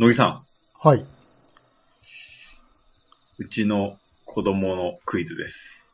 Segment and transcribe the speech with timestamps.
[0.00, 0.42] 乃木さん、
[0.82, 1.04] はい。
[3.38, 5.92] うちの子供のクイズです。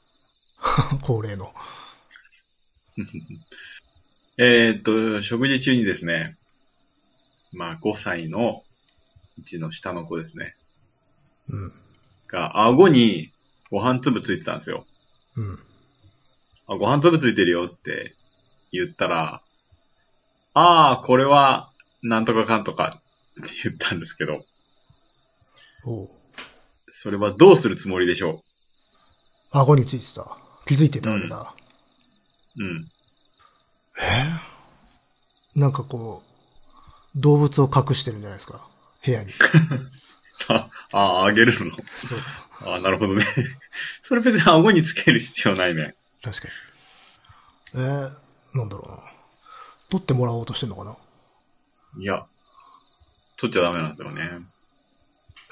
[1.02, 1.52] 恒例の。
[4.38, 6.38] えーっと、食事中にですね、
[7.50, 8.64] まあ5歳の
[9.38, 10.54] うちの下の子ですね、
[11.48, 11.74] うん。
[12.28, 13.32] が顎に
[13.72, 14.86] ご飯粒ついてたんですよ。
[15.34, 15.58] うん。
[16.68, 18.14] あ、ご飯粒ついてるよって
[18.70, 19.42] 言ったら、
[20.54, 23.02] ああ、これはなんとかかんとか
[23.40, 24.44] っ て言ったんですけど。
[26.90, 28.42] それはどうするつもりでしょ
[29.50, 30.36] 顎についてた。
[30.66, 31.54] 気づいてたわけだ。
[32.58, 32.88] ううん。
[34.00, 35.58] え？
[35.58, 36.22] なんかこ
[37.14, 38.66] う、動物を隠してるんじゃないですか？
[39.04, 39.30] 部屋に。
[40.48, 41.70] あ、ああげるの？
[41.74, 42.18] そう。
[42.62, 43.24] ああ、なるほどね。
[44.00, 45.94] それ別に顎につける必要ないね。
[46.22, 46.48] 確か
[47.74, 47.82] に。
[47.82, 48.10] えー、
[48.54, 48.98] なんだろうな。
[49.90, 50.96] 取ってもらおうとしてんのかな？
[51.98, 52.26] いや、
[53.36, 54.22] 取っちゃダメなんですよね。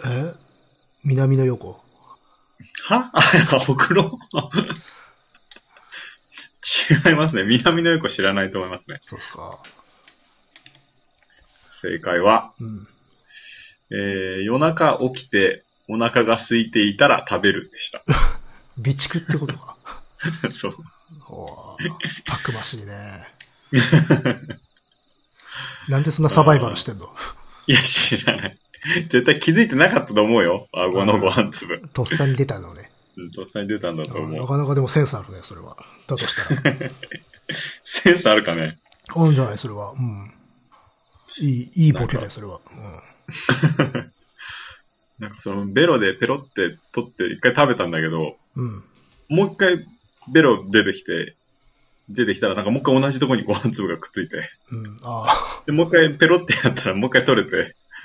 [0.05, 0.09] え？
[0.09, 0.35] ー、
[1.05, 1.81] 南の横。
[2.85, 3.11] は？
[3.53, 4.19] あ、ほくろ
[7.09, 7.45] 違いますね。
[7.45, 8.99] 南の横知らないと思いますね。
[9.01, 9.63] そうっすか。
[11.71, 12.89] 正解は、うん。
[13.91, 18.03] えー、夜中起きてお腹が空いていたら食べるでした。
[18.77, 19.77] 備蓄ってことか。
[20.51, 20.75] そう。
[21.29, 23.29] おーたくましいね。
[25.89, 27.15] なんでそんなサバイバルしてんの？
[27.67, 28.57] いや、知らない。
[29.09, 30.69] 絶対気づいてなかったと思うよ。
[30.73, 31.89] 顎のご飯粒。
[31.89, 32.91] とっさに出たのね。
[33.17, 34.33] うん、とっさに出たんだと思う。
[34.41, 35.77] なかなかでもセンスあるね、それは。
[36.07, 36.77] だとしたら。
[37.85, 38.79] センスあるかね
[39.15, 39.59] あるんじゃない？
[39.59, 39.93] それは。
[39.93, 40.33] うん。
[41.41, 42.61] いい、いいボケだよ、それは。
[45.21, 48.67] なんかそのベロでペロって取って一回食べたんだけど、うん。
[48.67, 48.83] うん。
[49.29, 49.79] もう一回
[50.33, 51.35] ベロ出てきて、
[52.09, 54.37] 出てきたらなんかもう一回同じとこにご飯粒がくっついて、
[54.71, 54.97] うん。
[55.05, 57.57] あで、もう一回ペロってやったらもう一回取れて、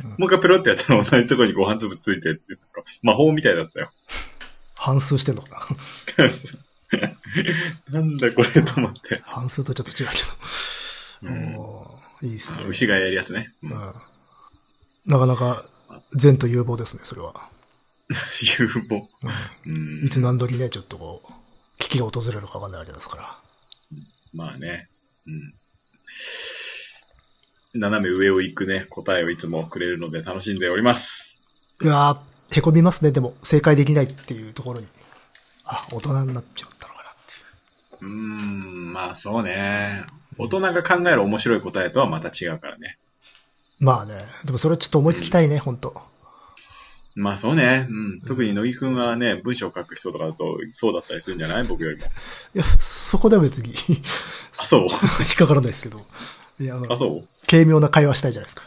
[0.04, 3.90] うんもう一回ペロってやったら同じとこにご飯粒ついてって、なんか魔法みたいだったよ。
[3.90, 3.92] あ、
[4.76, 5.68] 反数してんのか
[7.92, 8.00] な？
[8.00, 9.22] なんだこれと思って。
[9.24, 11.32] 反数とちょっと違うけど。
[12.22, 12.64] うんいいっすね。
[12.68, 13.54] 牛がやるやつね。
[13.64, 13.94] ううんん。
[15.06, 15.64] なかなか、
[16.14, 17.34] 善と有望ですね、それは。
[18.60, 18.98] 有望。
[18.98, 19.30] う
[19.66, 20.06] うんん。
[20.06, 21.34] いつ何時ね、ちょっとこう、
[21.78, 23.49] 危機が訪れるかわかんないわけですから。
[24.34, 24.88] まあね。
[25.28, 25.54] うん。
[27.74, 31.40] 斜め上を行くね、答えをいつもくれるので楽しんでおります。
[31.82, 32.20] いやー、
[32.52, 34.88] へこみますね、でも、正解できないっていうところに。
[35.66, 37.14] あ、大人になっちゃったのかなっ
[38.00, 38.12] ていう。
[38.12, 40.04] うーん、まあそうね。
[40.38, 42.98] 大人が考える面白い答えとはまた違うからね。
[43.80, 44.16] まあね、
[44.46, 46.02] でもそれちょっと思いつきたいね、ほんと。
[47.20, 47.86] まあそうね。
[47.90, 48.22] うん。
[48.22, 51.64] 特に乃木くんはね、文章を書く人とかだとそうだったりするんじゃない？
[51.66, 52.06] 僕よりも。
[52.06, 52.10] い
[52.58, 54.82] や、そこでは別にあ、そう？
[55.20, 56.06] 引っかからないですけど。
[56.60, 57.28] いや、あそう？
[57.50, 58.64] 軽妙な会話したいじゃないですか。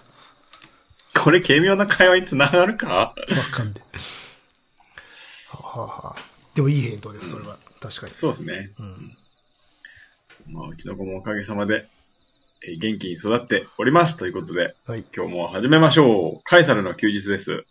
[1.22, 2.88] これ軽妙な会話につながるか？
[2.94, 3.14] わ
[3.52, 3.80] かんで。
[3.80, 3.86] は
[5.54, 6.22] あはあはあ
[6.54, 7.56] でもいい返答です、それは。
[7.80, 8.14] 確かに。
[8.14, 8.70] そうですね。
[8.78, 9.16] うん。
[10.52, 11.86] まあうちの子もおかげさまで、
[12.66, 14.16] えー元気に育っております。
[14.18, 15.04] ということで、はい。
[15.16, 16.40] 今日も始めましょう。
[16.44, 17.64] カエサルの休日です。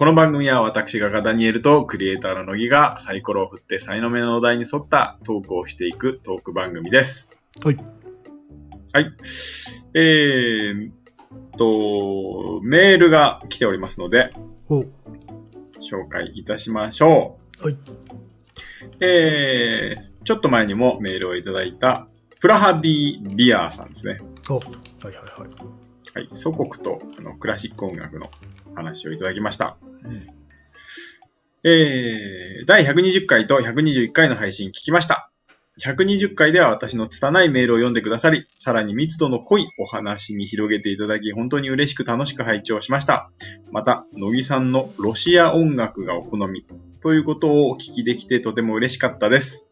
[0.00, 7.30] この番組は私がガダニエルとクリエイターの乃木がサイコロを振って才能目のお題に沿ったトークをしていくトーク番組です。
[7.62, 7.76] はい。
[8.94, 9.12] はい。
[9.92, 10.92] えーっ
[11.58, 14.32] と、メールが来ておりますので、
[14.70, 14.86] お
[15.80, 17.64] 紹介いたしましょう。
[17.64, 17.76] はい。
[19.04, 22.06] えー、ちょっと前にもメールをいただいた、
[22.40, 24.18] プラハディ・ビアーさんですね。
[24.48, 24.64] おはい
[25.04, 26.18] はいはい。
[26.18, 26.28] はい。
[26.32, 28.30] 祖国とあのクラシック音楽の
[28.74, 29.76] 話をいただきました。
[31.62, 35.30] えー、第120回と121回の配信聞きました。
[35.82, 43.30] 120回では私の拙いメールを読んでくださり、さらに密度の濃いお話に広げていただき、本当に嬉しく楽しく拝聴しました。
[43.70, 46.66] また、乃木さんのロシア音楽がお好み
[47.00, 49.68] ということをお聞きできてとても嬉しかったです。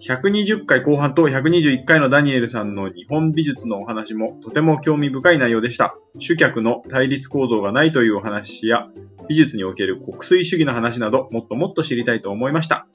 [0.00, 5.94] 120回後半と121回のダニエルさんの日本美術のお話もとても興味深い内容でした。
[6.18, 8.88] 主客の対立構造がないというお話や、
[9.28, 12.86] 美術における国粋主義の話など、もっともっと知りたいと思いました。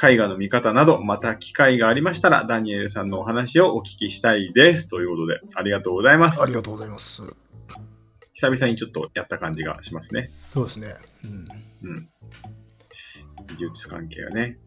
[0.00, 4.88] 絵画の見方など、また機会がありましたら、ダニエルさんのお話をお聞きしたいです。
[4.88, 6.46] ということで、ありがとうございますあ。
[6.46, 7.22] りがとうございます。
[8.32, 10.30] 久々にちょっとやった感じがしますね。
[10.50, 10.94] そうですね。
[11.24, 11.48] うん。
[11.90, 12.08] うん。
[13.48, 14.58] 美術関係はね。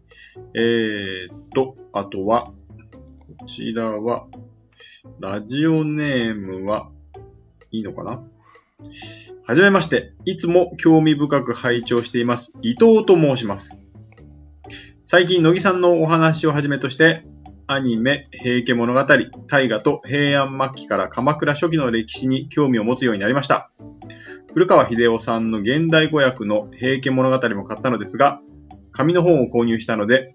[0.54, 4.28] えーっと、あとは、こちらは、
[5.20, 6.90] ラジオネームは、
[7.72, 8.22] いいのかな？
[9.46, 12.54] はじめまして、いつも興味深く拝聴しています。
[12.62, 13.82] 伊藤と申します。
[15.04, 17.24] 最近、乃木さんのお話をはじめとして、
[17.68, 19.00] アニメ、平家物語、
[19.48, 23.72] 大河と平安末期から鎌倉初期の歴史に興味を持つようになりました。
[24.54, 28.42] 古川秀夫さんの現代語訳の平家物語も買ったのですが、
[28.92, 30.34] 紙の本を購入したので、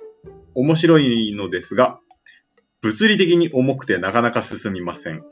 [0.55, 2.01] 面白いのですが、
[2.83, 5.23] 物理的に重くてなかなか進みません。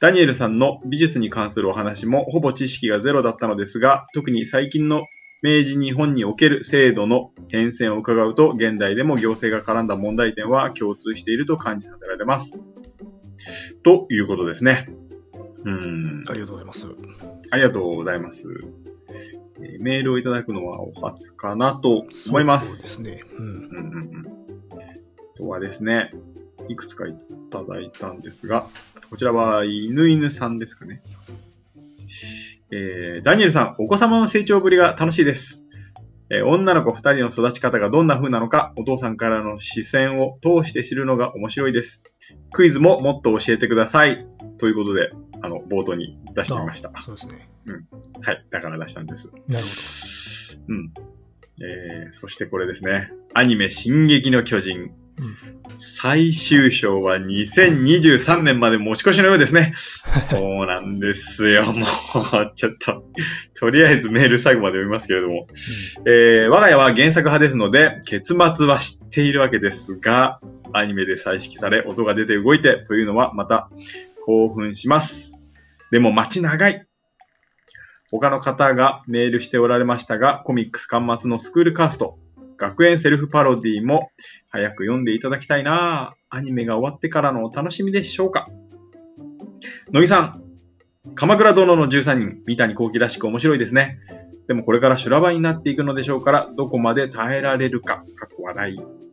[0.00, 5.04] ダニエルさんの美術に関するお話もほぼ知識がゼロだったのですが、特に最近の
[5.42, 12.58] 明治日本における制度の変遷を伺うと、現代でも行政が絡んだ問題点は共通していると感じさせられます。
[13.82, 14.88] ということですね。
[15.64, 16.24] うん。
[16.28, 16.86] ありがとうございます。
[17.50, 18.48] ありがとうございます。
[19.62, 22.96] えーメールをいただくのはお初かなと思います。
[22.96, 23.24] そうですね。
[23.36, 23.46] うん。
[23.46, 24.26] うんうんうん。
[25.34, 26.12] あとはですね、
[26.68, 27.14] いくつかい
[27.50, 28.66] ただいたんですが、
[29.08, 31.02] こちらは犬犬さんですかね。
[32.72, 35.64] えー、ダニエルさん、お子様の成長ぶりが楽しいです。
[36.30, 42.04] えー女の子二人の育ち方がどんな風なのか、お父さんからの視線を通して知るのが面白いです。
[42.52, 44.26] クイズももっと教えてください。
[44.58, 45.10] ということで、
[45.42, 46.92] あの、冒頭に出してみました。
[46.94, 47.49] あそうですね。
[48.22, 48.46] はい。
[48.50, 49.30] だから出したんです。
[49.48, 49.70] なるほ
[50.68, 50.92] うん。
[51.62, 53.12] えー、そしてこれですね。
[53.34, 54.92] アニメ、進撃の巨人。
[55.16, 55.24] ど。
[55.24, 55.60] うん。
[55.76, 59.72] 最終章は2023年まで持ち越しのようですね。
[59.76, 61.64] そうなんですよ。
[61.64, 63.04] もう、ちょっと、
[63.54, 65.46] とりあえずメール最後まで読みますけれども。
[66.06, 70.40] えー、我が家は原作派ですので、結末は知っているわけですが、
[70.72, 73.70] アニメで再識され、音が出て動いてというのはまた
[74.22, 75.44] 興奮します。
[75.90, 76.89] でも待ち長い。
[78.10, 82.18] 他の方がメールしておられましたが、コミックス端末のスクールカースト、
[82.56, 84.10] 学園セルフパロディも
[84.50, 88.48] 早く読んでいただきたいなアニメが終わってからのお楽しみでしょうか
[89.92, 90.42] 乃木さん、
[91.14, 93.98] 鎌倉殿の13人、三谷幸喜らしく面白いですね。
[94.46, 99.09] でもこれから修羅場になっていくのでしょうから、どこまで耐えられるか、かっこ笑い。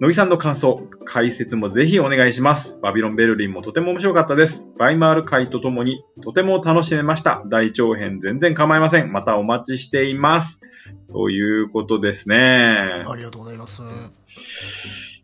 [0.00, 2.78] 乃木さんの感想、解説もぜひお願いします。
[2.82, 4.68] バビロンベルリンもとても面白かったです。
[4.78, 7.42] バイマール会とともにとても楽しめました。
[7.46, 9.12] 大長編全然構いません。
[9.12, 10.68] またお待ちしています。
[11.10, 13.04] ということですね。
[13.06, 13.82] ありがとうございます。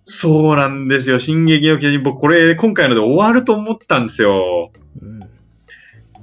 [0.05, 1.19] そうなんですよ。
[1.19, 4.71] 進撃の巨人、僕これ今回ので終わると思ってたんですよ。
[5.03, 5.29] うん。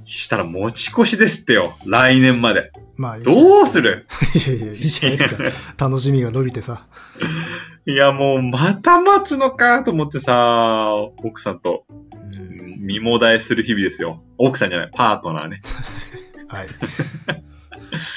[0.02, 1.76] したら持ち越しですってよ。
[1.84, 2.70] 来年まで。
[2.96, 4.06] まあいいどうする？
[4.34, 5.50] いやいや、いいじゃないですか。
[5.88, 6.86] 楽しみが伸びてさ。
[7.88, 12.80] いや、もうまた待つのかと思ってさ、奥さんとうん。
[12.80, 14.22] 見もだえする日々ですよ。
[14.38, 15.58] 奥さんじゃない、パートナーね。
[16.48, 16.68] はい。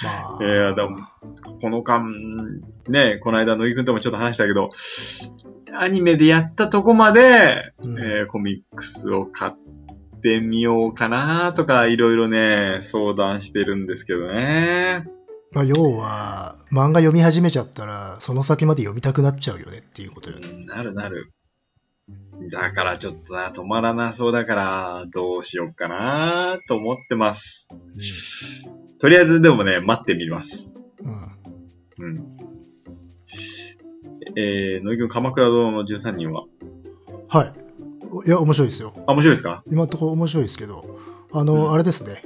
[0.04, 0.44] まあ。
[0.44, 0.98] いやでも
[1.62, 2.04] この間、
[2.88, 4.69] ね、この間、乃木くんともちょっと話したけど、
[5.77, 9.54] アニメでやったとこまで、うんえーコミックスを買っ
[10.22, 15.07] てみようかなとか、いろいろね、相談してるんですけどね。
[15.54, 20.48] まあ、要は、漫画読み始めちゃったら、その先まで読みたくなっちゃうよねっていうことよね。
[20.48, 21.31] うんなるなる。
[22.51, 27.68] だからちょっとな、止まらなそうだから、どうしよっかなと思ってます。
[29.00, 30.72] とりあえずでもね、待ってみます。
[31.98, 32.06] うん。
[32.06, 32.38] うん。
[34.36, 36.46] えー、乃木くん、鎌倉殿の13人は、
[37.28, 37.54] はい。
[38.28, 38.94] いや、面白いですよ。
[39.07, 39.63] あ、面白いですか？
[39.68, 40.98] 今のところ面白いですけど、
[41.34, 42.24] あの、うんあれですね。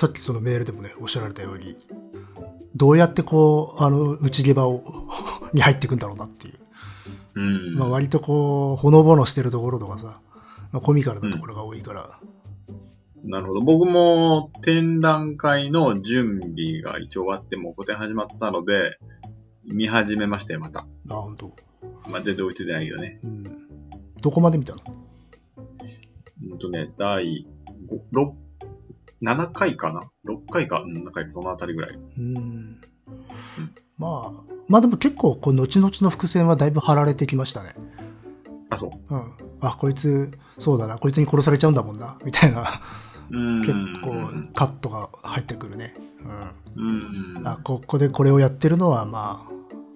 [0.00, 1.76] さっきそのメールでもね、おっしゃられたように、
[2.74, 4.82] どうやってこう、あの、内毛場を、
[5.52, 6.54] に入っていくんだろうなっていう。
[7.34, 7.42] う
[7.74, 7.74] ん。
[7.74, 10.22] まあ割とこう、ほのぼのしてるところとかさ、
[10.72, 12.18] まあコミカルなところが多いから、
[13.24, 13.60] なるほど。
[13.60, 18.96] 僕も展覧会の準備が一応終わってもう個展始まったので、
[19.66, 20.86] 見始めましたよ、また。
[21.10, 21.54] あ、本当
[22.08, 23.20] まあ、全然追いついてないけどね。
[23.22, 23.44] うん。
[24.22, 24.80] どこまで見たの？
[26.52, 27.46] うんとね、第
[27.86, 28.49] 5、6、
[29.22, 31.98] 7回かな ?6 回か、うん、7回か、そのあたりぐらい。
[32.18, 32.80] うん。
[33.98, 37.74] まあ、まあでも結構、こう、後々の伏線はだいぶ張られてきましたね。
[38.70, 39.14] あ、そう。
[39.14, 39.32] うん。
[39.60, 42.80] あ、こいつ、そうだな、こいつに殺されちゃうんだもんな、みたいな、
[43.30, 43.60] うん。
[43.60, 45.94] 結構、カットが入ってくるね。
[46.76, 47.36] うん。
[47.36, 47.48] うん。
[47.48, 49.46] あ、ここでこれをやってるのは、ま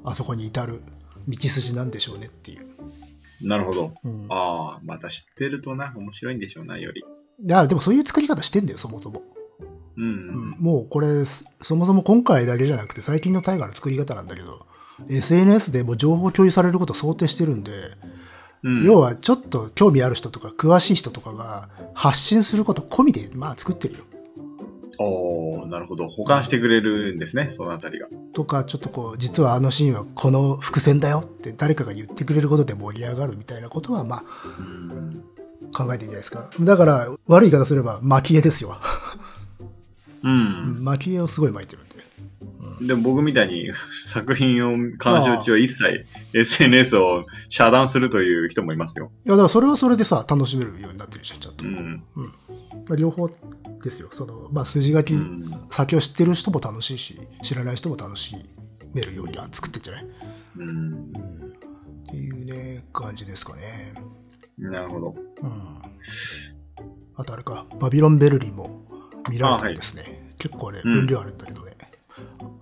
[0.05, 0.83] あ、あそこに至る
[1.29, 2.75] 道筋なんでしょうねっていう。
[3.41, 3.95] なるほど。
[4.05, 4.27] うん。
[4.31, 7.03] ああ、また知ってるとな、面白いんでしょうな、より。
[7.41, 9.23] いや、でもそういう作り方してんだよ、そもそも。
[9.97, 10.51] ううんん。
[10.61, 14.67] もうこれ、そそもそも今回だけじゃなくて、最近の大河の作り方なんだけど、
[15.09, 17.71] SNS でもう情報共有されることを想定してるんで、
[18.63, 18.85] うん。
[18.85, 24.05] 要はちょっと興味ある人とか詳しい人とかが発信すること込みで、まあ作ってるよ。
[24.99, 26.09] おー、なるほど。
[26.09, 28.09] 保管してくれるんですね、そのあたりが。
[28.33, 34.25] とか、ちょっとこう、実はあのシーンはこの伏線だよって誰かが言ってくれることで盛り上がるみたいなことは、まあ、
[34.59, 35.25] うん。
[35.75, 36.49] 考えていいんじゃないですか。
[36.61, 38.79] だから、悪い言い方すれば、蒔絵ですよ。
[40.23, 40.85] うん。
[40.85, 41.95] 蒔絵をすごい巻いてるんで。
[42.87, 43.71] でも僕みたいに
[44.07, 49.11] 作品を鑑賞中は一切 SNS を遮断するという人もいますよ。
[49.25, 51.65] いや、だからそれはそれでさ、楽しめるようになってるじゃん、ちゃんと。
[51.65, 52.03] うん。
[52.97, 53.29] 両方
[53.83, 54.09] ですよ。
[54.13, 58.35] その、まあ、筋書き、うん先を知ってる人も楽しいし、知らない人も楽し
[58.93, 60.07] めるようには作ってんじゃない？
[60.59, 60.69] うん。
[60.69, 61.13] うん。
[61.13, 61.13] っ
[62.11, 63.95] ていうね、感じですかね。
[64.59, 65.15] なるほど。
[65.43, 65.51] うん。
[67.17, 68.85] あとあれか、バビロンベルリンも
[69.31, 70.35] 見られたんですね。
[70.39, 71.73] 結構ね、うん分量あるんだけどね。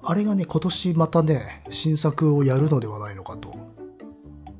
[0.04, 3.54] あれがね、今年またね、新作をやるのではないのかと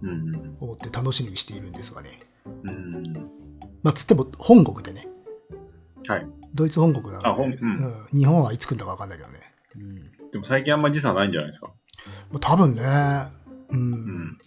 [0.03, 0.57] うん。
[0.61, 2.21] 思って楽しみにしているんですがね。
[2.65, 3.13] うん。
[3.83, 5.09] まあ、つっても本国でね。
[6.07, 6.27] はい。
[6.55, 9.39] ドイツ本国なので、んうん日本はいつ来るんだかわかんないけどね。
[9.77, 11.71] うんでも最近あんま時差ないんじゃないですか？
[12.31, 12.83] まあ多分ね、
[13.71, 13.93] うん。
[13.93, 14.39] うん。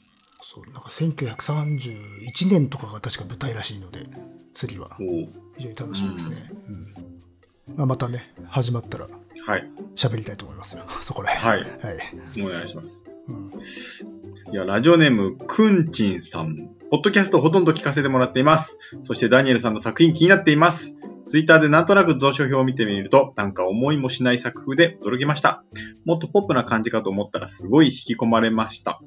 [0.55, 4.07] そう、なんか1931年とかが確か舞台らしいので、
[4.53, 6.49] 次はおう非常に楽しみですね。
[7.67, 7.75] うん。
[7.75, 9.07] まあ、またね、始まったら
[9.45, 9.69] はい。
[9.95, 10.85] 喋りたいと思いますよ。
[11.01, 11.65] そこら辺。
[11.65, 11.95] はい。
[11.95, 12.01] は
[12.35, 12.41] い。
[12.41, 13.09] お願いします。
[13.27, 13.51] うん。
[14.51, 16.57] いや、ラジオネーム、くんちんさん。
[16.91, 18.77] ポッドキャストほとんど聞かせてもらっています。
[18.99, 20.97] そしてダニエルさんの作品気になっています。
[21.25, 25.63] ツイッターでなんとなく蔵書表を見てみると、なんか思いもしない作風で驚きました。
[26.05, 29.01] もっとポップな感じかと思ったらすごい引き込まれました。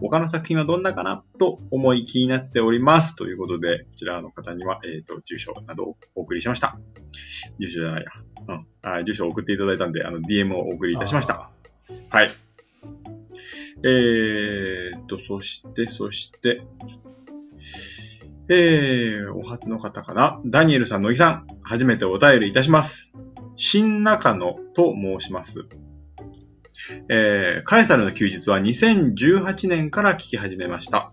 [0.00, 1.22] 他の作品はどんなかな？
[1.38, 3.14] と思い気になっております。
[3.14, 6.76] ということで、こちらの方には、えっ、と、住所などをお送りしました。
[7.60, 8.10] 住所じゃないや。
[8.48, 8.66] うん。
[8.82, 11.34] あ住所を送っていただいたんで、あの、DM をお送りいたしました。
[11.34, 11.50] あ
[12.10, 12.30] はい。
[13.84, 16.62] えーっと、そして、そして、
[18.48, 20.40] えー、お初の方かな。
[20.44, 23.14] ダニエルさん、乃木さん、初めてお便りいたします。
[23.56, 25.66] 新中野と申します。
[27.08, 31.12] えー、カエサルの休日は2018年から聞き始めました。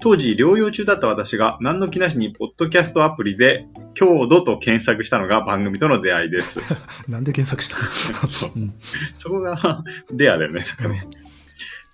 [0.00, 6.60] 当時、療養中だった私が何の気なしにポッドキャストアプリで、強度と検索したのが番組との出会いです。
[6.60, 6.76] ー
[7.10, 7.76] なんで検索した
[8.28, 8.74] そうの、うん
[9.14, 10.64] そこがレアだよね。
[10.64, 11.06] なんかね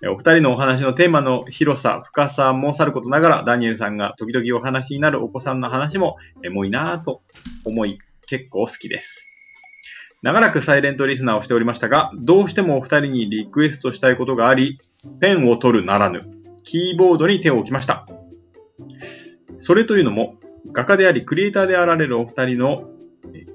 [0.07, 7.21] お二人のお話のテーマの広さ、深さもさることながら、ダニエルさんが時々お話になるお子さんの話もエモいなぁと
[7.65, 9.29] 思い、結構好きです。
[10.21, 14.79] 長らくサイレントリスナーをしておりましたが、どうしてもお二人にリクエストしたいことがあり、
[15.19, 16.21] ペンを取るならぬ、
[16.63, 18.07] キーボードに手を置きました。
[19.57, 20.35] それというのも、
[20.71, 22.89] 画家でありクリエイターであられるお二人の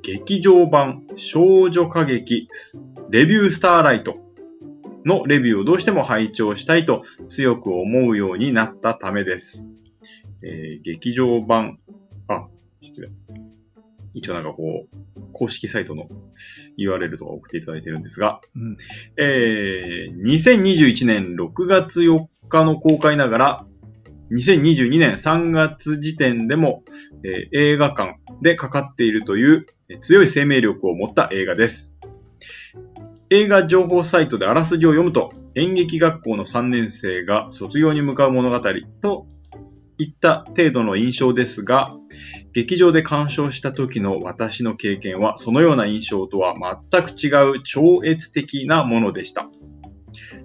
[0.03, 2.49] 劇場版少女歌劇
[3.09, 4.24] レビュースターライト
[5.05, 9.69] のレビューをどうしても拝聴したいと強く思うようになったためです。
[10.43, 11.79] えー劇場版、
[12.29, 12.47] あ、
[12.81, 13.09] 失礼。
[14.15, 16.09] 一応なんかこう、公式サイトの
[16.79, 18.77] URL とか送っていただいてるんですが、うん。
[19.19, 23.67] えー、2021年6月4日の公開ながら、
[24.31, 26.83] 2022年3月時点でも、
[27.25, 31.95] えー映画館でかかっているというえー強い生命力を持った映画です。
[33.35, 38.61] 映画情報サイトであらすじを読むと、演劇学校の3年生が卒業に向かう物語
[39.01, 39.27] と
[39.99, 41.93] いった程度の印象ですが、
[42.53, 46.55] 劇場で鑑賞した時の私の経験は、そのような印象とは
[46.93, 49.49] 全く違う超越的なものでした。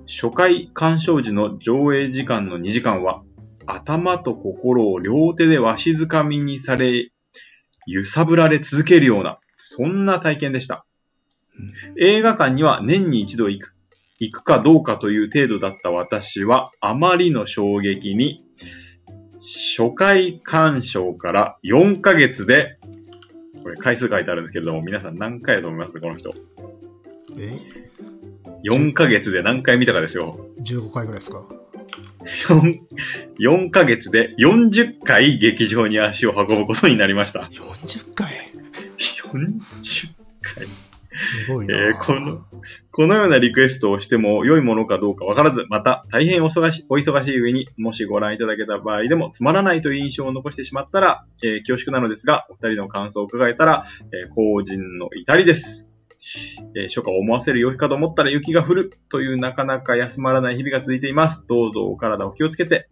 [0.08, 3.22] 初回鑑賞時の上映時間の2時間は、
[3.68, 7.12] 頭と心を両手でわしづかみにされ、
[7.86, 10.88] 揺さぶられ続けるような、そんな体験でした。
[11.98, 13.76] 映画館には年に一度行く、
[14.20, 18.44] 行くかどうかという程度だった私は、あまりの衝撃に、
[19.40, 22.78] 初回鑑賞から4ヶ月で、
[23.64, 26.34] これ回数書いてあるんですけれども、皆さん何回だと思いますこの人。
[27.38, 27.80] え
[28.64, 30.48] 4ヶ月で何回見たかですよ。
[30.62, 31.46] ?15 回ぐらいですか
[32.20, 32.80] ？4,
[33.40, 37.50] 4ヶ月で40回劇場に足を運ぶことになりました。
[37.52, 38.52] ?40 回
[38.98, 40.10] ？40
[40.42, 40.68] 回。
[41.20, 42.46] すごいな、えーこの、
[42.92, 55.96] このようなリクエストをしても良いものかどうかわからず、また大変お忙しお忙しい上に、もしご覧いただけた場合でもつまらないという印象を残してしまったら、えー恐縮なのですが、お二人の感想を伺えたら、えー、後人の至りです。
[56.76, 61.46] えー初夏を思わせる陽気かと思ったら雪が降るというなかなか休まらない日々が続いています。
[61.48, 62.88] どうぞお体お気をつけて、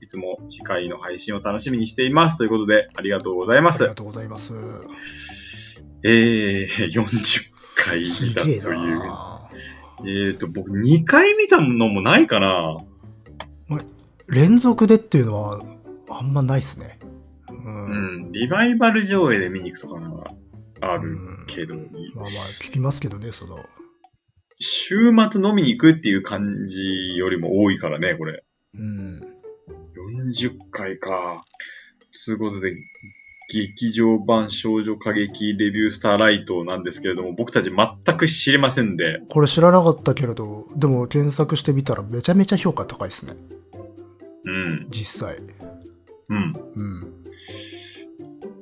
[0.00, 2.36] いつも次回の配信を楽しみにしています。
[2.36, 3.94] ということで、ありがとうございますありが。
[3.94, 5.84] とうございます。
[6.02, 8.98] えー、 40回見たという。
[8.98, 9.48] な
[10.04, 12.78] えーと、僕2回見たのもないかな
[14.26, 15.60] 連続でっていうのは、
[16.10, 16.98] あんまないっすね。
[17.48, 18.24] うん。
[18.24, 18.32] うん。
[18.32, 20.10] リバイバル上映で見に行くとかな
[20.80, 22.26] らあるうんけど、まあまあ、
[22.60, 23.58] 聞きますけどね、その。
[24.58, 26.82] 週末飲みに行くっていう感じ
[27.16, 28.42] よりも多いからね、これ。
[28.74, 29.20] うん。
[30.30, 31.44] 40回か。
[32.10, 32.72] つうことで、
[33.52, 43.34] 劇場版少女歌劇レビュースターライトなんですけれども、僕たち全く知りませんで、これ知らなかったけれど、でも検索してみたらめちゃめちゃ評価高いですね。
[44.44, 44.86] うん。
[44.90, 45.36] 実際。
[46.28, 46.54] うん。
[46.74, 47.24] うん。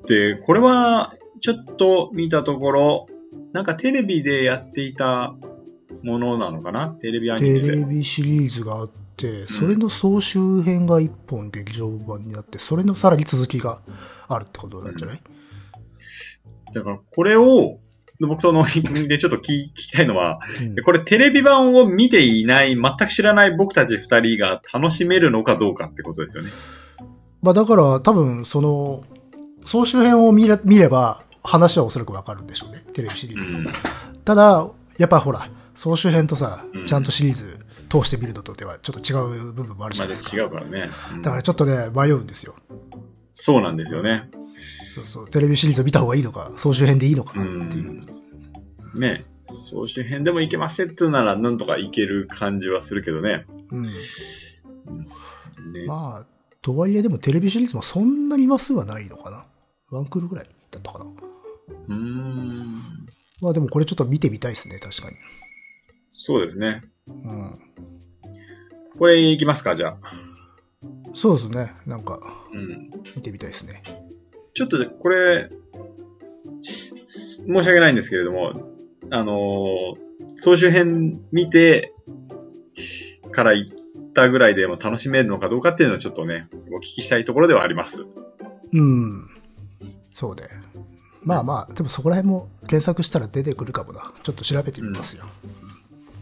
[0.07, 3.07] で、これは、ちょっと見たところ、
[3.53, 5.35] なんかテレビでやっていた
[6.03, 6.89] ものなのかな？
[6.89, 7.85] テレビアニメテレで。
[7.85, 13.81] ビシリーズがあって、それの総集編が一本劇場版になって、それのさらに続きが
[14.35, 15.21] あるってことなんじゃない、
[16.73, 17.79] だから、これを、
[18.21, 18.65] 僕との
[19.09, 26.51] でちょっと聞聞きたいのは、うんこれテレビ版を見ていない、全く知らない僕たち二人が楽しめるのかどうかってことですよね。
[27.43, 29.05] まあだから多分その、
[29.65, 32.85] 総集編を見れ見れば話はおそらくわかるんでしょうね。
[32.93, 33.49] テレビシリーズ。
[33.49, 33.67] うん。
[34.25, 34.69] ただ、
[34.99, 37.59] やっぱほら、総集編とさうん、ちゃんとシリーズ
[37.89, 39.17] 通して見るのとではちょっと違
[39.49, 40.37] う部分もあるじゃまあないですか。
[40.37, 40.91] 違うからね。
[41.15, 42.55] うんだからちょっとね、迷うんですよ。
[43.33, 44.29] そうなんですよね。
[44.55, 45.31] そうそう。
[45.31, 47.93] テレビシリーズを見た方がいいのか、総集編でいいのかうなっていう。
[47.93, 48.07] ん。
[48.99, 53.47] ね総集編でもいけませんってなら、なんとかいける感じはするけどね。
[53.71, 53.83] うん。
[53.83, 53.89] ね
[55.87, 56.27] まあ、
[56.63, 59.47] とはいえでもテレビシリーズもそんなに話数はないのかな。
[59.91, 61.05] ワンクールぐらいだったかな。
[61.05, 62.83] うーん。
[63.41, 65.17] まあでもこれちょっと見てみたいですね、確かに。
[66.13, 66.83] そうですね。
[67.09, 67.59] うん。
[68.99, 69.99] これいきますか、じゃあ。
[71.15, 71.73] そうですね。
[71.87, 72.19] なんか、
[72.53, 72.91] うん。
[73.17, 73.83] 見てみたいですね。
[74.55, 75.51] ちょっと、これ、
[76.63, 78.53] 申し訳ないんですけれども、
[79.11, 80.11] あのー
[80.43, 81.93] 総集編見て
[83.31, 83.77] から行っ
[84.15, 88.07] たぐらいでも楽しめるのかどうかっていうのをちょっとね、お聞きしたいところではあります。
[88.73, 89.29] うん。
[90.13, 90.45] そうね。
[91.23, 94.15] まあまあ、でもそこら辺も検索したら出てくるかもな。
[94.23, 95.27] ちょっと調べてみますよ。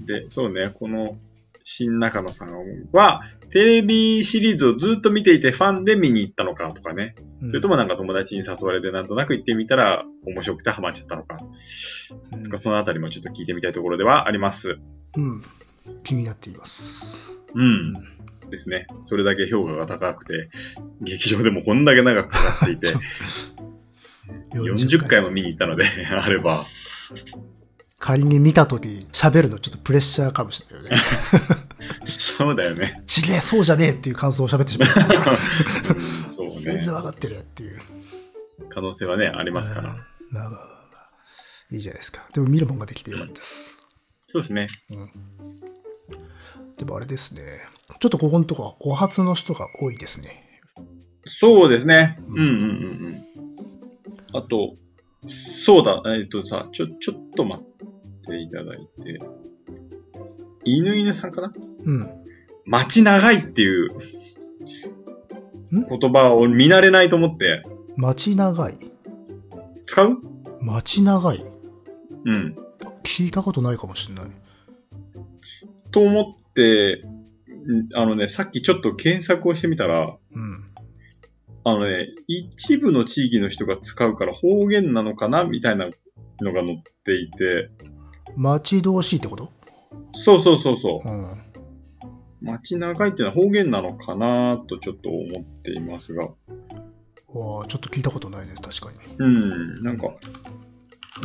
[0.01, 1.17] で、そうね、この
[1.71, 2.51] 新中野さん
[2.93, 3.21] は、
[3.51, 7.15] テレビシリーズをずっと見ていてファンで見に行ったのかとかね。
[7.43, 11.39] うんそれともなんか友達に誘われてなんとなく行ってみたら面白くてハマっちゃったのか。
[12.33, 14.79] うんとかそのあたりもちょっと聞いてみたいところではあります。
[15.15, 15.43] うん。
[16.05, 17.33] 気になっています。
[17.55, 17.63] う。
[17.63, 17.93] うん
[18.51, 18.87] ですね。
[19.05, 20.49] それだけ評価が高くて、
[21.03, 22.95] 劇場でもこんだけ長くかかっていて、
[24.57, 26.65] 40回も見に行ったので、あれば。
[27.99, 30.97] 仮に見たとき喋るのちょっとプレッシャーかもしれないよね。
[32.07, 33.03] そうだよね。
[33.07, 34.89] ちげえ、そうじゃねえっていう感想を喋ってしまう。
[36.23, 36.95] うん、そう全ね然。
[36.95, 37.81] わかってるやっていう。
[38.69, 39.91] 可能性はね、ありますから。
[39.91, 39.97] うん
[40.31, 41.11] まあまあまあまあ。
[41.71, 42.27] いいじゃないですか。
[42.33, 43.77] でも見るもんができてよかったです。
[44.27, 44.69] そうですね。
[44.91, 45.11] うん。
[46.77, 47.43] でもあれですね。
[47.99, 50.45] ちょっとここのとこはお初の人が多いですね。
[51.25, 52.19] そうですね。
[52.29, 54.39] うんうんうんうん。
[54.39, 54.75] あと、
[55.27, 57.67] そうだ、えっとさ、ちょ、ちょっと待っ
[58.27, 59.21] ていただいて。
[60.65, 61.53] 犬犬さんかな？
[61.85, 62.11] うん。
[62.67, 63.95] 待ち長いっていう
[65.75, 65.87] ん？
[65.89, 67.63] 言葉を見慣れないと思って、
[67.97, 68.79] 待ち長い？
[69.83, 70.13] 使う？
[70.61, 71.45] 待ち長い？
[72.25, 72.57] うん。
[73.03, 74.25] 聞いたことないかもしれない。
[75.91, 77.03] と思って、
[77.49, 80.68] んあのね、さっきちょっと検索をしてみたら、うん。
[81.71, 85.91] あのね、一部の地域の人が使うから方言なのかなみたいな
[86.41, 87.71] のが載っていて、
[88.37, 89.53] 待ち遠しいってこと？
[90.13, 91.09] そうそうそうそう。
[91.09, 91.49] うん。
[92.41, 96.25] 待ち長いっていうのは方言なのかなとちょっと思っていますが。
[96.25, 96.33] ああ、
[97.35, 99.15] ちょっと聞いたことないです、確かに。
[99.19, 100.15] うん、なんか、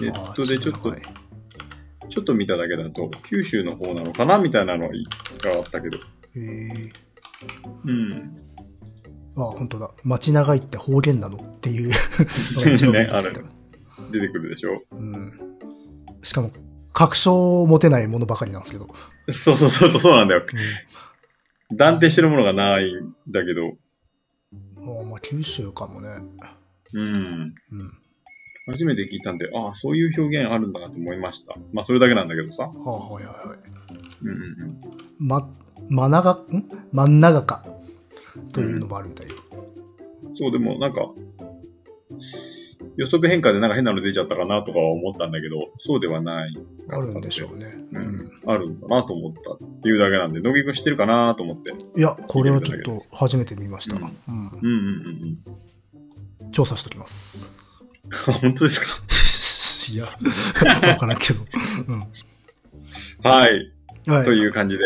[0.02, 1.08] ネットでちょっと待ち、
[2.10, 4.94] ちょっと見ただけだと、九州の方なのかなみたいなのが
[5.56, 6.00] あったけど。
[6.00, 6.02] へ
[6.36, 6.92] え。
[7.86, 8.38] うん。
[9.36, 9.92] あ、本当だ。
[10.04, 11.90] 待ち長いって方言なのっていう
[12.92, 13.46] ねある
[14.12, 15.34] 出てくるでしょうん。
[16.22, 16.52] しかも、
[16.94, 18.88] 確証を持てないものばかりなんですけど。
[19.30, 20.44] そうそうそうそう、そうなんだよ。
[20.46, 21.04] うん
[21.76, 23.78] 断定してるものがないんだけど。
[24.78, 26.10] ああまあ、九州かもね。
[26.94, 27.04] うん。
[27.04, 27.08] う
[27.48, 27.54] ん。
[28.68, 31.56] 初めて聞いたんで、ああ、そういう表現あるんだなと思いました。
[31.74, 32.64] まあ、それだけなんだけどさ。
[32.64, 33.60] はあ、はいはいはい。
[34.24, 34.82] うんうんうん。
[35.20, 35.50] ま、
[35.90, 36.70] 真長、ん？
[36.92, 37.66] 真ん長か。
[38.52, 39.36] というのもあるみたいよ。
[40.34, 41.10] そう、でもなんか、
[42.96, 46.58] 予測変化でなんか変なの出ちゃったかなとかは思ったんだけど、そうではない
[46.90, 47.66] あるんでしょうね。
[47.92, 48.32] ううんん。
[48.46, 51.72] あるんだなと思ったっていうだけなんで、野木くん知ってるかなと思って。
[51.98, 53.96] いや、これはちょっと初めて見ました。
[53.96, 54.08] ううんん。
[54.08, 55.38] うんうん
[56.42, 56.52] うんうん。
[56.52, 57.52] 調査しときます。
[58.42, 58.88] 本当ですか？
[59.94, 60.06] いや、
[60.90, 61.42] わからんけど。
[61.88, 62.00] うん。
[63.24, 63.68] はい。
[64.08, 64.24] はい。
[64.24, 64.84] という感じで、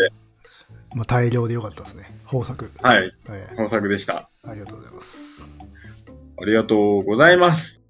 [0.94, 2.17] まあ、大量でよかったですね。
[2.30, 2.70] 豊作。
[2.82, 2.98] はい。
[2.98, 3.10] はい。
[3.50, 4.28] 豊作でした。
[4.44, 5.52] ありがとうございます。
[6.40, 7.82] ありがとうございます。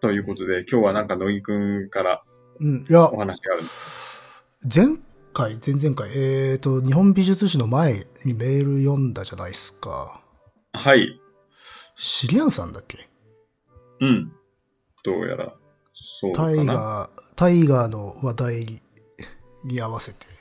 [0.00, 2.22] ということで、今日はなんか乃木くんから
[2.60, 2.86] うん。
[2.88, 3.62] いやお、話がある。
[4.72, 4.98] 前
[5.32, 10.20] 回、前々回、えっ、と、日本美術史の前にメール読んだじゃないですか。
[10.74, 11.20] はい。
[11.96, 13.08] シリアンさんだっけ？
[14.00, 14.32] うん。
[15.04, 15.52] どうやら、
[15.92, 16.62] そうかタな。
[16.62, 18.82] イガー、タイガーの話題
[19.64, 20.34] に合わせて、うん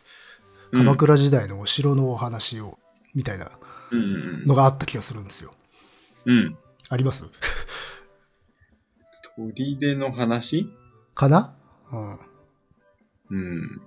[0.76, 2.80] 鎌倉時代のお城のお話を、
[3.14, 3.52] みたいな
[3.92, 5.54] のがあった気がするんですよ。
[6.26, 6.38] うん。
[6.38, 6.58] うん。
[6.90, 7.30] あります？
[9.38, 10.72] 砦の話？
[11.14, 11.54] かな？
[11.92, 12.20] うん。
[13.30, 13.82] うん。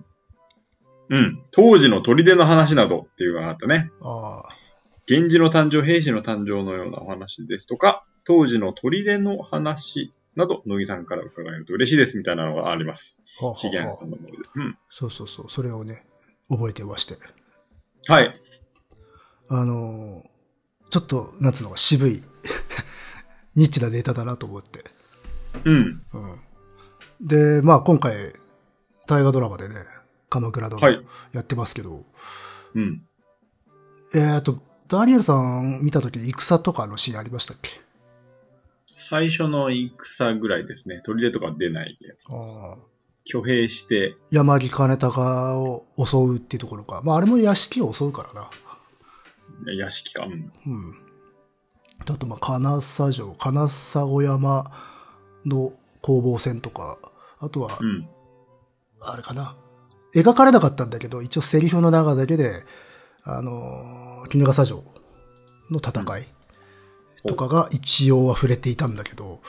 [1.09, 1.42] うん。
[1.50, 3.90] 当時の砦の話などっていうのがあったね。
[4.02, 4.48] ああ。
[5.09, 13.21] 源氏の誕生、平氏の誕生のようなお話ですとか、当時の砦の話など、乃木さんから伺えると嬉しいですみたいなのがあります。
[13.40, 13.69] はあさ
[14.05, 14.33] んのもので。
[14.57, 14.79] うん。
[14.90, 15.51] そうそうそう。
[15.51, 16.05] それをね、
[16.49, 17.16] 覚えてまして。
[18.09, 18.33] はい。
[19.49, 20.37] あのー
[20.90, 22.23] ちょっと、なんつうのか、渋い、
[23.55, 24.85] ニッチなデータだなと思って。
[25.64, 26.03] うん。
[26.12, 27.27] うん。
[27.27, 28.33] で、まあ今回、
[29.07, 29.75] 大河ドラマでね、
[30.29, 32.05] 鎌倉殿はいやってますけど、
[32.75, 33.03] うん。
[34.14, 37.70] えっ、と、ダニエルさん見たときに戦とかのシーンありましたっけ？
[38.87, 41.03] 最初の戦ぐらいですね。
[41.05, 42.61] 砦とか出ないやつです。
[42.62, 42.77] ああ。
[43.29, 47.03] 挙兵して、山木金高を襲うっていうところか。
[47.05, 48.51] まああれも屋敷を襲うからな。
[49.72, 50.25] 屋敷か。
[50.25, 50.33] うん。
[50.33, 50.94] うん。
[51.99, 54.70] あと、まあ、金沢城、金沢山
[55.44, 55.72] の
[56.03, 56.99] 攻防戦とか、
[57.40, 58.09] あとはう、ん。
[59.01, 59.57] あれかな。
[60.14, 62.64] 描かれなかったんだけど、一応セリフの中だけで、
[63.27, 64.85] あのー、絹笠城
[65.71, 66.27] の戦い
[67.27, 69.41] とかが一応は触れていたんだけど、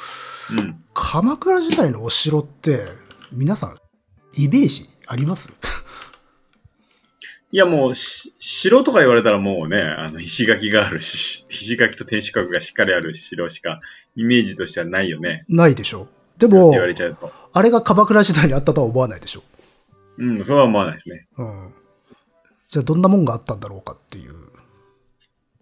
[0.52, 0.84] うん。
[0.94, 2.80] 鎌倉時代のお城って、
[3.32, 3.78] 皆さん、
[4.36, 5.54] イメージあります？
[7.52, 13.80] いやもう、し城とか言われたらもうね、あの、石垣があるし、石垣と天守閣がしっかりある城しか、
[14.16, 15.46] イメージとしてはないよね。
[15.48, 17.32] ないでしょでも言、われちゃうと。
[17.54, 19.44] あれが鎌倉時代にあったとは思わないでしょ
[20.18, 21.28] うん、それは思わないですね。
[21.38, 21.74] うん。
[22.69, 24.34] じゃあどんなもんがあったんだろうかっていう。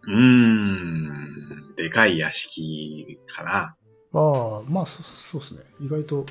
[0.07, 3.75] うーん、でかい屋敷かな。
[4.17, 5.61] ああ、まあそ、そうですね。
[5.81, 6.25] 意外と、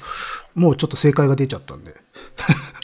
[0.54, 1.96] もうちょっと正解が出ちゃったんで、も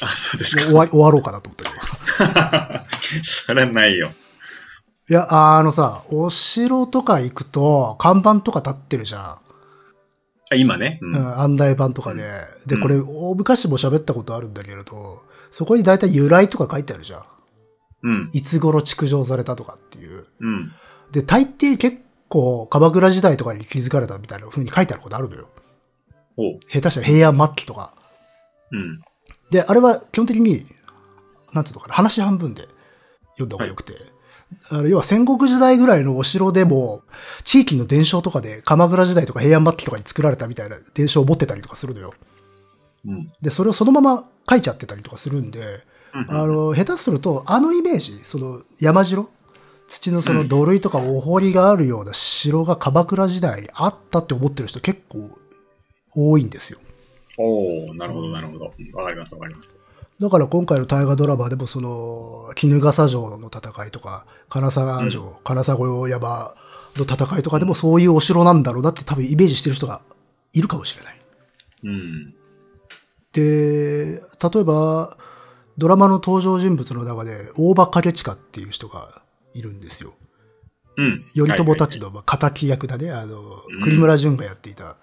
[0.02, 2.30] あ、そうですう終わ終わろうかなと思ったけど。
[2.30, 2.84] か。
[3.24, 4.12] それはないよ。
[5.08, 5.26] いや、
[5.56, 9.22] あのさ、お城とか行くと、看板とか立ってるじゃん。
[9.22, 9.40] あ
[10.54, 10.98] 今ね。
[11.02, 11.06] う。
[11.06, 12.22] うんん、案内板とかで。
[12.66, 17.22] で、うんこれ、大昔も喋ったことあるんだけれど、そこに大体由来とか書いてあるじゃん。
[18.02, 18.30] うん。
[18.32, 20.26] いつ頃築城されたとかっていう。
[20.40, 20.72] うん。
[21.12, 25.48] で、大抵結構、鎌倉時代とかに築かれたみたいな風に書いてあることあるのよ。
[26.36, 26.60] ほう。
[26.70, 27.92] 下手したら平安末期とか。
[28.70, 29.00] うん。
[29.50, 30.66] で、あれは基本的に、
[31.52, 32.62] なんていうのかな、話半分で
[33.32, 33.94] 読んだ方がよくて。
[34.68, 37.02] あの要は戦国時代ぐらいのお城でも、
[37.44, 42.14] 地域の伝承とかで鎌倉時代とか平安末期とかに作られたみたいな伝承を持ってたりとかするのよ。
[43.04, 43.32] うん。
[43.42, 45.66] で、それをそのまま書いちゃってたりとかするんで、うん
[46.12, 49.28] あの、下手すると、あのイメージ、その山城？
[49.88, 55.30] 土のその土塁とかお堀があるような城が鎌倉時代にあったって思ってる人結構
[56.14, 56.78] 多いんですよ。
[57.36, 58.72] おー、なるほど、なるほど。
[58.78, 59.76] うんわかります、わかります。
[60.20, 66.54] だから今回の大河ドラマでもその、絹笠城の戦いとか、金沢城、金沢山
[66.96, 70.02] の戦いとかでもそういうお城なんだろうなって多分イメージしてる人が
[70.52, 71.20] いるかもしれない。
[71.84, 72.34] うん。
[73.32, 75.16] で、例えば、
[75.80, 79.22] ドラマの登場人物の中で、大場景親っていう人が
[79.54, 80.12] いるんですよ。
[80.98, 81.24] うん。
[81.34, 81.98] 頼朝たち。
[82.00, 83.10] のまあ敵役だね。
[83.10, 84.98] あのうん、栗村淳がやっていた。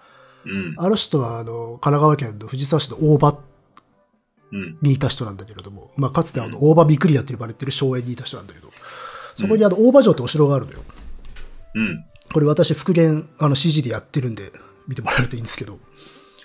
[0.45, 0.75] うん。
[0.77, 3.39] あの人は、あの、神奈川県の藤沢市の大場
[4.51, 4.77] うん。
[4.83, 8.69] にいた人なんだけれども、まあ、かつてあの、大場ビクリアと呼ばれてる荘園にいた人なんだけど、
[9.33, 10.79] そこにあの、大場城ってお城があるのよ。
[11.73, 12.05] うん。
[12.31, 14.43] これ私復元、あの、CG でやってるんで、
[14.87, 15.79] 見てもらえるといいんですけど、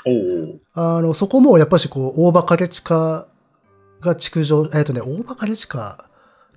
[0.06, 0.58] おー。
[0.74, 3.26] あの、そこもやっぱしこう、大場景親
[4.02, 5.96] が築城、えっ、とね、大場景親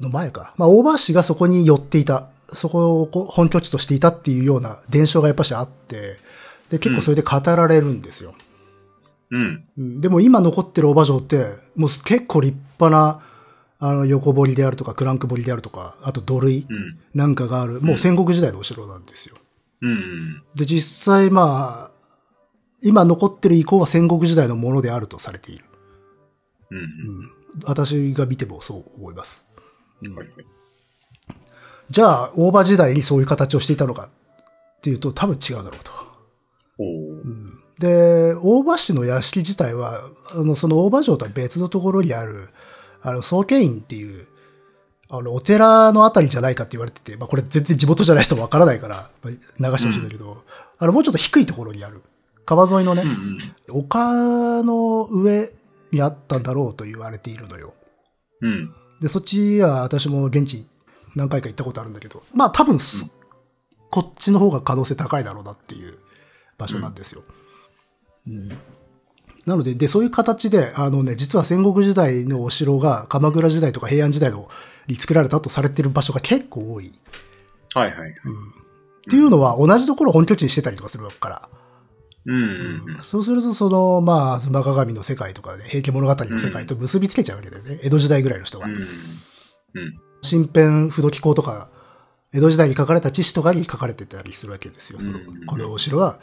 [0.01, 0.53] の前か。
[0.57, 6.17] まあ、大場氏がそこに寄っていた、そこを本拠地としていたっていうような伝承がやっぱしあって、
[6.69, 8.33] で、結構それで語られるんですよ。
[9.31, 9.63] うん。
[9.77, 13.21] うんでも今残ってる大場城って、もう結構立派な、
[13.79, 16.99] あの、横堀であるとか、クランク堀であるとか、あと土塁うん。
[17.13, 19.37] なんかがある、もう戦国時代のお城なんですよ。
[19.81, 20.43] うん。
[20.55, 21.91] で、実際まあ、
[22.81, 25.65] 今残ってる以降は戦国時代のものであるとされている。
[26.71, 26.77] うん。
[26.77, 27.34] うん。
[27.63, 29.45] 私が見てもそう思います。
[30.01, 30.15] うん。
[30.15, 30.27] はい
[31.89, 35.91] じゃあ、大場時代にそういう形をしていたのかっていうと多分違うだろうと。
[36.79, 37.65] おー。
[37.79, 39.99] で、大場市の屋敷自体は、
[40.33, 42.49] あの、その大場城とは別のところにある、
[43.01, 44.27] あの、創建院っていう、
[45.09, 50.43] あの、お寺のあたりじゃないかって言われてて、まあこれ全然地元じゃない人わからないから、まあ流してほしいんだけど、
[50.79, 52.01] あの、もうちょっと低いところにある、
[52.45, 53.03] 川沿いのね、
[53.69, 53.81] うん。
[53.81, 55.49] 丘の上
[55.91, 57.73] にあったんだろうと言われているのよ。
[58.41, 58.73] うん。
[59.01, 60.67] で、そっちは私も現地
[61.15, 63.05] 何回か行ったことあるんだけど、まあ多分す、
[63.89, 65.99] こっちの方が可能性高いだろうなっていう
[66.57, 67.23] 場所なんですよ。
[68.27, 68.57] うん
[69.45, 74.49] なので、で、そういう形で、あのね、実は戦国時代のお城が鎌倉時代とか平安時代の
[74.87, 76.91] に作られたとされてる場所が結構多い。
[77.75, 78.11] はいはいはい。
[78.11, 78.13] っ
[79.07, 81.49] ていうのは同じところを本拠地にしてたりとかするから。
[82.25, 87.79] うんうんそうすると、その、まあ、妻鏡の世界とかね、平家物語の世界と結びつけちゃうわけだよね。
[87.83, 88.75] 江戸時代ぐらいの人がうん。。
[88.75, 88.81] うん。
[88.81, 88.87] うん。
[90.23, 91.69] 新編不動機構とか、
[92.33, 94.99] 江戸時代に書かれた知識とかに書かれてたりするわけですよ。
[94.99, 96.19] そのうんこのお城は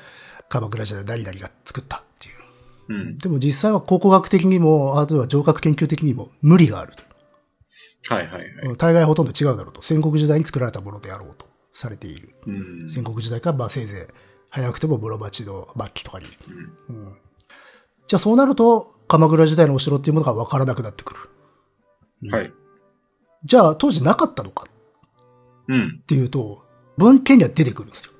[0.48, 2.34] 鎌倉時代の何々が作ったっていう。
[2.88, 3.18] うん。
[3.18, 7.04] でも実際は考古学的にも、あとは城郭研究的にも無理があると。
[8.14, 8.76] はいはいはい。
[8.76, 9.82] 大概ほとんど違うだろうと。
[9.82, 12.34] 戦国時代に作られたものであろうとされている。
[12.46, 12.90] うん。
[12.90, 16.26] 戦国時代か、まあせいぜい早くても室町の末期とかに。
[16.88, 17.16] うん
[18.08, 22.30] じゃあそうなると、鎌倉時代のお城っていうものが分からなくなってくる。
[22.30, 22.52] はい。
[23.44, 24.66] じゃあ当時なかったのか
[25.68, 26.04] うんっ。
[26.04, 26.62] ていうと、
[26.98, 28.12] 文献には出てくるんですよ。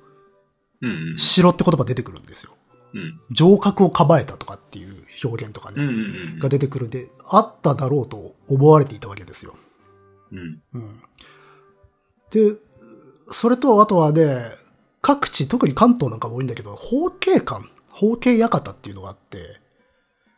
[0.81, 1.17] うん。
[1.19, 2.53] 城って言葉出てくるんですよ。
[2.95, 3.19] うん。
[3.35, 5.79] 城郭を構えたとかっていう表現とかうん。
[5.79, 5.91] うね、
[6.37, 6.39] ん。
[6.39, 9.53] が出てくるんで、あっただろうと思われていたわけですよ。
[10.31, 10.61] うん。
[10.73, 11.03] うん。
[12.31, 12.55] で、
[13.31, 14.62] それと、あとはね、
[15.03, 19.59] 各地、特に関東なんかも多いんだけど、法慶館、法慶館っていうのがあって、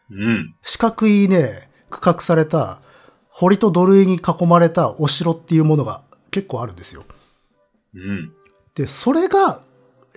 [0.09, 0.55] うん。
[0.63, 2.81] 四角いね、区画された、
[3.29, 6.01] 堀と土塁に囲まれたお城っていうものが
[6.31, 7.03] 結構あるんですよ。
[7.93, 8.31] うん。
[8.73, 9.61] で、それが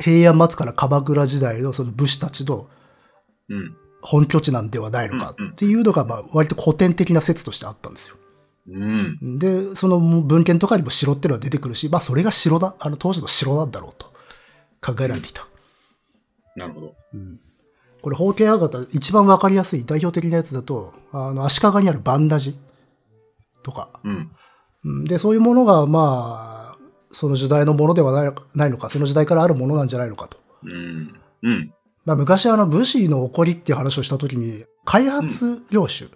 [0.00, 2.68] 平安末から鎌倉時代のその武士たちの
[3.50, 3.76] うん。
[4.00, 8.16] 本拠地なんではないのかっていうのが、まあ、割と古典的な説としてあったんですよ。
[8.68, 8.86] う
[9.26, 9.38] ん。
[9.38, 14.12] で、その文献とかにも城っていうのは出てくるし、まあ、それが城だ、あの、当時の城なんだろうと
[14.80, 15.46] 考えられていた。
[16.56, 16.94] なるほど。
[18.02, 22.56] これ、法慶館、一番わかりやすい代表的なやつだと、あの、足利にあるバンダジ
[23.62, 24.30] とか、うん。
[24.84, 26.38] うんで、そういうものが、ま
[26.72, 26.76] あ、
[27.10, 30.38] その時代のものではないないのか、その時代からあるものなんじゃないのかと。
[30.62, 31.20] うん。
[31.42, 31.74] うん。
[32.04, 36.08] まあ、昔あの武士の起こりっていう話をしたときに、開発領主、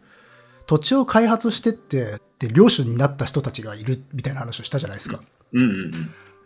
[0.66, 5.20] 土地を開発してって、で、領主になった人たちがいるみたいな話をしたじゃないですか。
[5.52, 5.62] うん。
[5.62, 5.92] うん。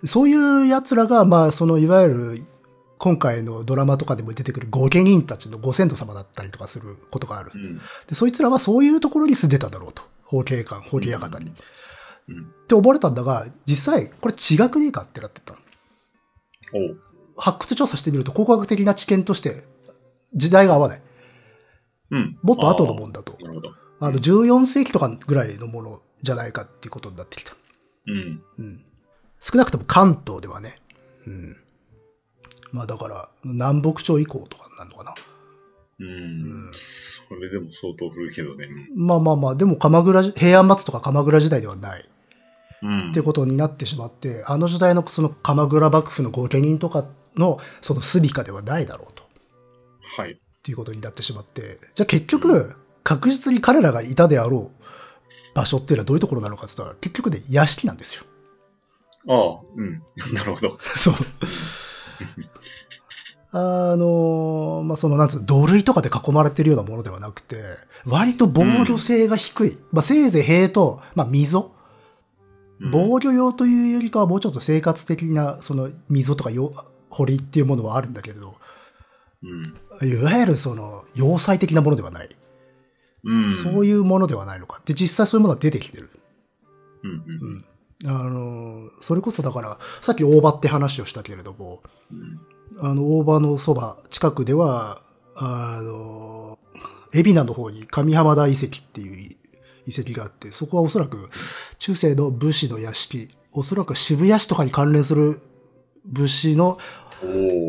[0.04, 2.46] そういう奴らが、まあ、その、いわゆる、
[2.98, 7.52] 今回のドラマとかでも出てくる御家人たちのご先祖様だったりとかすることがある。
[7.54, 7.78] うん。
[8.06, 10.02] で、そいつらはそういうところに住んでただろうと。
[10.24, 11.52] 法慶館、法慶館に。
[12.28, 12.40] うん。
[12.40, 15.54] って思われたんだが、実際、これ違くねえかってなってた。
[17.36, 19.64] 発掘調査してみると、考古学的な知見として、
[20.34, 21.02] 時代が合わない。
[22.10, 22.38] うん。
[22.42, 23.70] もっと後のもんだとなるほど。
[24.00, 27.54] あの、14世紀とかぐらいのものじゃないかっていうことになってきた。
[28.06, 28.42] うん。
[28.58, 28.85] うん。
[29.40, 30.80] 少なくとも関東ではね。
[31.26, 31.56] うん。
[32.72, 35.14] まあだから、南北朝以降とかになるのかな。
[35.98, 36.70] うん。
[36.72, 38.68] それでも相当古いけどね。
[38.94, 42.08] まあまあまあ、でも鎌倉時、平安末とか鎌倉時代ではない。
[42.82, 43.10] うん。
[43.10, 49.22] ってことになってしまって、あの時代のその鎌倉幕府の御家人とかのその住処ではないだろうと。
[50.16, 50.32] はい。
[50.32, 54.86] っていうことになってしまって、じゃあ結局、確実に彼らがいたであろう
[55.54, 58.24] 場所っていうのはどういうところなのかって言ったら、結局ね、屋敷なんですよ。
[59.28, 60.02] ああ、うん。
[60.34, 60.78] なるほど。
[60.80, 61.14] そう。
[63.52, 67.56] あのまあ、その、なんつうの、土塁とかで囲まれてるようなものではなくて、
[68.04, 69.78] 割と防御性が低い。
[69.92, 71.70] まあ、せいぜい塀と、まあ、溝。
[72.92, 76.72] 防御用というよりかはもうちょっと生活的な、その、溝とかよ
[77.08, 78.56] 堀っていうものはあるんだけれど、
[80.02, 80.08] うん。
[80.08, 82.28] いわゆるその、要塞的なものではない。
[83.24, 83.54] うん。
[83.54, 84.82] そういうものではないのか。
[84.84, 86.10] で、実際そういうものが出てきてる。
[87.02, 87.10] うん。
[87.10, 87.14] う
[87.58, 87.64] ん。
[88.04, 91.82] あの、それこそだから、さっき大場って話をしたけれども、
[92.80, 95.00] あの、大場のそば、近くでは、
[95.34, 96.58] あの、
[97.12, 99.36] 海老名の方に上浜田遺跡っていう
[99.86, 101.30] 遺跡があって、そこはおそらく
[101.78, 105.40] 中世の武士の屋敷、おそらく渋谷市とかに関連する
[106.04, 106.78] 武士の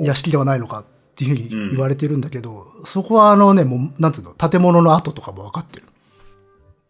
[0.04, 0.86] 屋敷ではないのかっ
[1.16, 5.86] ていうふうに言われてるんだけど、そこはあのね、もう、なんていうの、建物の跡とかもわかってる。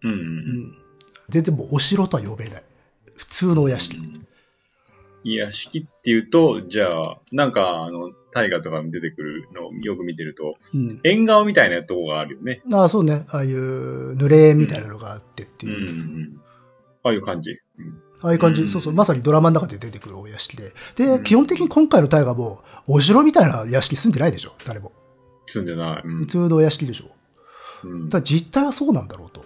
[0.03, 0.11] うん。
[0.11, 0.77] うん。
[1.29, 2.63] 全然もうお城とは呼べない。
[3.17, 3.97] 普通のお屋敷。
[5.23, 11.01] 屋敷っていうと、じゃあ、なんか、あの、大河とかに出てくるのをよく見てると、うん。
[11.03, 12.61] 縁側みたいなとこがあるよね。
[12.71, 13.25] ああ、そうね。
[13.29, 15.71] ああいう濡れみたいなのがあってってうん。
[15.71, 15.91] いうう。
[15.91, 16.41] ん。
[17.03, 17.59] ああいう感じ。
[17.79, 20.73] うんああいう感じ、うんそうそう、まさにドラマの中で出てくるお屋敷で。
[20.95, 24.53] で、基本的に今回の大河も、お城みたいな屋敷住んでないでしょ？
[24.65, 24.91] 誰も。
[25.45, 26.01] 住んでない。
[26.03, 26.19] うん。
[26.21, 27.11] 普通のお屋敷でしょ？
[27.83, 28.09] うん。
[28.09, 29.45] だ実態はそうなんだろうと。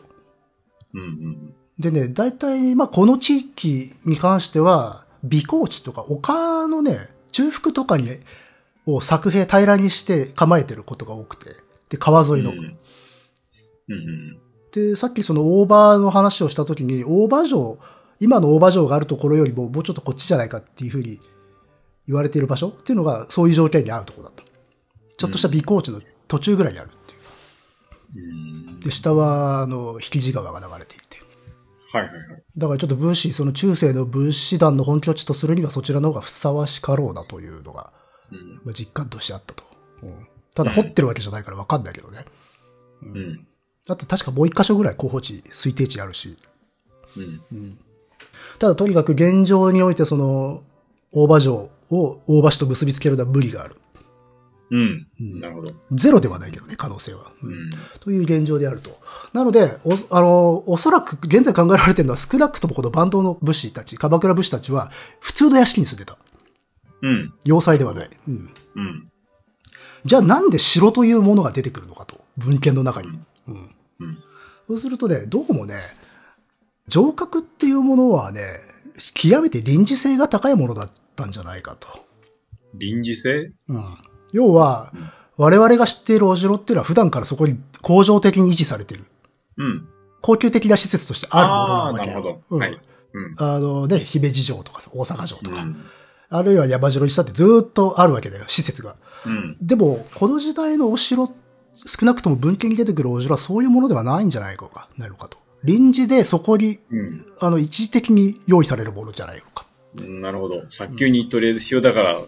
[0.94, 1.02] うん。
[1.02, 1.56] うん。
[1.82, 6.98] でね、大体、まあ、この地域に関しては、美高地とか丘のね、
[7.32, 8.10] 中腹とかに、
[8.86, 11.52] を作兵平らにして構えてることが多くて。
[11.90, 12.52] で、川沿いの。
[12.52, 12.58] うん。
[12.58, 14.40] うん。
[14.72, 17.78] で、さっきその大場の話をしたときに、大場城、
[18.20, 21.20] 今の大場城があるところよりももうちょっとこっちじゃないかっていうふうに
[22.08, 22.70] 言われている場所？
[22.70, 24.44] っていうのがそういう条件にあるところだと。
[25.18, 26.92] ちょっとした尾行地の途中ぐらいにあるっ
[28.12, 28.70] ていう。
[28.70, 28.80] うん。
[28.80, 31.01] で、下は、あの、引地川が流れていて。
[31.92, 32.44] はいはいはい。
[32.58, 37.92] だからちょっと武士、その中世の武士団の本拠地とするにはそちらの方がふさわしかろうなというのが、
[38.32, 38.56] うん。
[38.64, 39.64] まあ、実感としてあったと。
[40.04, 42.26] うん、ただ掘ってるわけじゃないからわかんないけどね。
[43.04, 43.48] うん。
[43.90, 46.38] あと確かもう一箇所ぐらい候補地、推定値あるし。
[47.18, 47.78] うん。
[48.60, 50.64] ただとにかく現状においてその、
[51.12, 53.76] 大場城を大場市と結びつけるのは無理がある。
[54.72, 55.08] うん。
[55.20, 55.74] うんなるほど。
[55.92, 57.32] ゼロではないけどね、可能性は。
[57.44, 57.70] うんうん。
[58.00, 58.98] という現状であると。
[59.34, 66.18] なので、お、あの、おそらく現在考えられているのは少なくともこのバンドの武士たち、鎌倉武士たちは普通の屋敷に住んでた。
[67.02, 67.34] うん。
[67.44, 68.10] 要塞ではない。
[68.28, 68.54] うん。
[68.76, 69.12] うん。
[70.06, 72.24] じゃあなんで城というものが出てくるのかと。
[72.38, 73.10] 文献の中に。
[73.48, 73.76] うん。
[74.00, 74.18] うん。
[74.68, 75.76] そうするとね、どうもね、
[76.88, 78.42] 城郭っていうものはね、
[79.14, 81.88] 極めて臨時性が高いものだったんじゃないかと。
[82.74, 83.50] 臨時性？
[83.68, 83.84] うん。
[84.34, 84.92] 要は、
[85.38, 89.06] 我々が知っているお城っていうのは普段からそこに恒常的に維持されている。
[89.58, 89.88] うん。
[90.22, 92.80] 高級的な施設としてあるものなわけなるほどうんはい
[93.14, 93.36] うん。
[93.38, 95.86] あのね、姫路城とかさ、大阪城とか、うん。
[96.30, 98.96] あるいは山城にしたってずーっとあるわけだよ、施設が。
[99.26, 99.58] うん。
[99.62, 101.28] でも、この時代のお城、
[101.86, 105.38] 少なくとも文献に出てくるお城はそういうものではないんじゃないのか、ないのかと。
[105.64, 107.26] 臨時でそこに、うん。
[107.40, 109.66] あの、一時的に用意されるものじゃないのか。
[109.96, 110.64] なるほど。
[110.70, 112.22] 早急にとりあえず必要だから、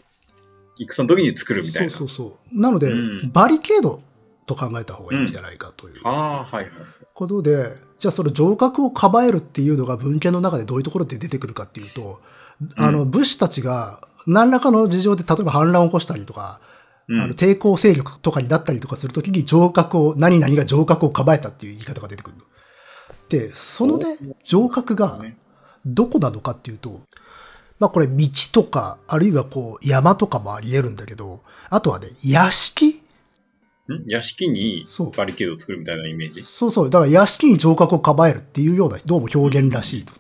[0.78, 1.98] 戦の時に作るみたそいうな。
[1.98, 2.60] そうそう。
[2.60, 4.02] なので、うんバリケード
[4.46, 6.72] と考えた方がいいんじゃないかというああ、はいはい。
[7.14, 7.68] ことで、
[8.00, 12.22] じゃあその城郭を構えるっていうのが文献の中でどういうところで出てくるかっていうと、
[12.78, 16.60] あの、武士たちが何らかの事情で例えば反乱を起こしたりとか、
[17.10, 22.44] うんあの抵抗勢力とかになったりとかするときに城郭を、何々が城郭を構えたっていう言い方が出てくるの。
[23.28, 25.36] で、そのね、城郭がね
[25.86, 27.02] どこなのかっていうと、
[27.80, 32.88] まあこれ道とか、あるいはこう山とかもあり得るんだけど、あとはね、屋敷？
[32.90, 33.02] ん？
[34.08, 36.44] 屋敷にそうバリケードを作るみたいなイメージ？
[36.44, 36.90] そうそう。
[36.90, 40.14] だから屋敷に城郭を構えるっていうような、どうも表現らしいと。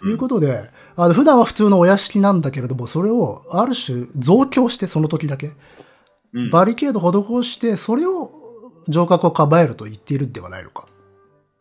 [0.00, 5.52] ということで、あの、普段は普通のお屋敷なんだけれども、それをある種増強して、その時だけ。
[6.32, 6.50] うん。
[6.50, 7.00] バリケード
[7.42, 8.32] 施して、それを
[8.90, 10.88] 城郭を構えると言っているんではないのか。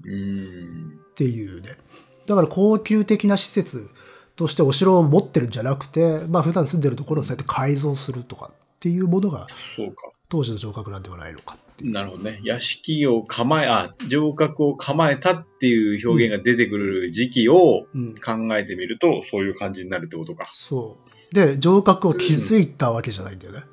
[0.04, 1.00] うーん。
[1.12, 1.78] っていうね。
[2.26, 3.90] だから高級的な施設
[4.38, 10.12] としてお城を持ってるんじゃなくて、まあ普段住んでるところをそうやって改造するとかっていうものがそうか。
[10.30, 11.93] 当時の城郭なんではないのかっていう。
[11.93, 12.39] なるほどね。
[12.43, 18.13] 屋敷を構え、あ、城郭を構えたっていう表現が出てくる時期をうん。
[18.15, 20.47] 考えてみると、そういう感じになるってことか。
[20.52, 20.97] そ
[21.32, 21.34] う。
[21.36, 23.63] で、城郭を築いたわけじゃないんだよね。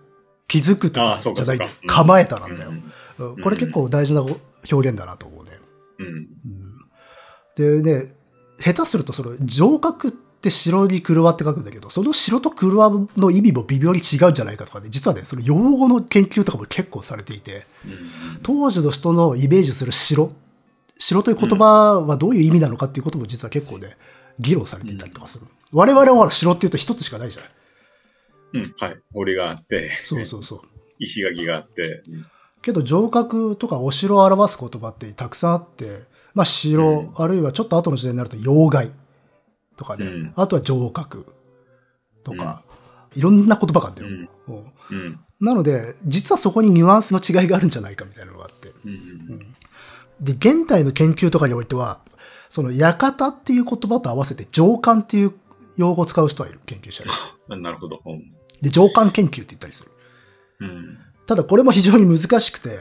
[0.47, 2.71] 築くとかじゃないんだよそうかうん構えたなんだよ。
[2.71, 5.51] うんうんこれ結構大事な表現だなと思うね。
[5.99, 7.83] うん。
[7.83, 8.13] でね、
[8.59, 18.41] 下手するとその城郭って城に車って書くんだけど、その城と車の意味も微妙に違うんじゃないかとかね、実はね、その用語の研究とかも結構されていて、うん。
[18.43, 20.33] 当時の人のイメージする城、
[20.99, 23.97] 城という言葉はどういう意味なのかっていうことも実は結構ね、
[24.39, 25.47] 議論されていたりとかする。
[25.73, 27.51] 我々は城って言うと一つしかないじゃない。
[28.55, 28.75] うん。
[28.79, 28.97] はい。
[29.13, 30.61] 堀があって、そうそうそう。
[30.99, 32.03] 石垣があって。
[32.09, 32.27] うん
[32.65, 38.91] けど城郭とかお城を表す言葉ってたくさんあって、まあ城、あるいはちょっと後の時代になると要害
[39.77, 41.27] とかね、うんあとは城郭
[42.23, 42.63] とか、
[43.15, 44.29] いろんな言葉があるんだよ。
[44.49, 44.57] うん。
[44.57, 45.21] うんうん。
[45.41, 48.73] なので、実はそこにニュアンスの違いがあるんじゃないかみたいなのがあって。
[48.85, 49.39] うん。
[50.21, 52.01] で、現代の研究とかにおいては、
[52.49, 55.33] その館っていう言葉と合わせて上官っていう
[55.77, 57.11] 用語を使う人はいる、研究者に。
[57.51, 58.01] あ なるほど。
[58.07, 58.33] うん。
[58.63, 59.91] で、上官研究って言ったりする。
[60.61, 60.99] うん。
[61.27, 62.79] ただこれも非常に難しくて、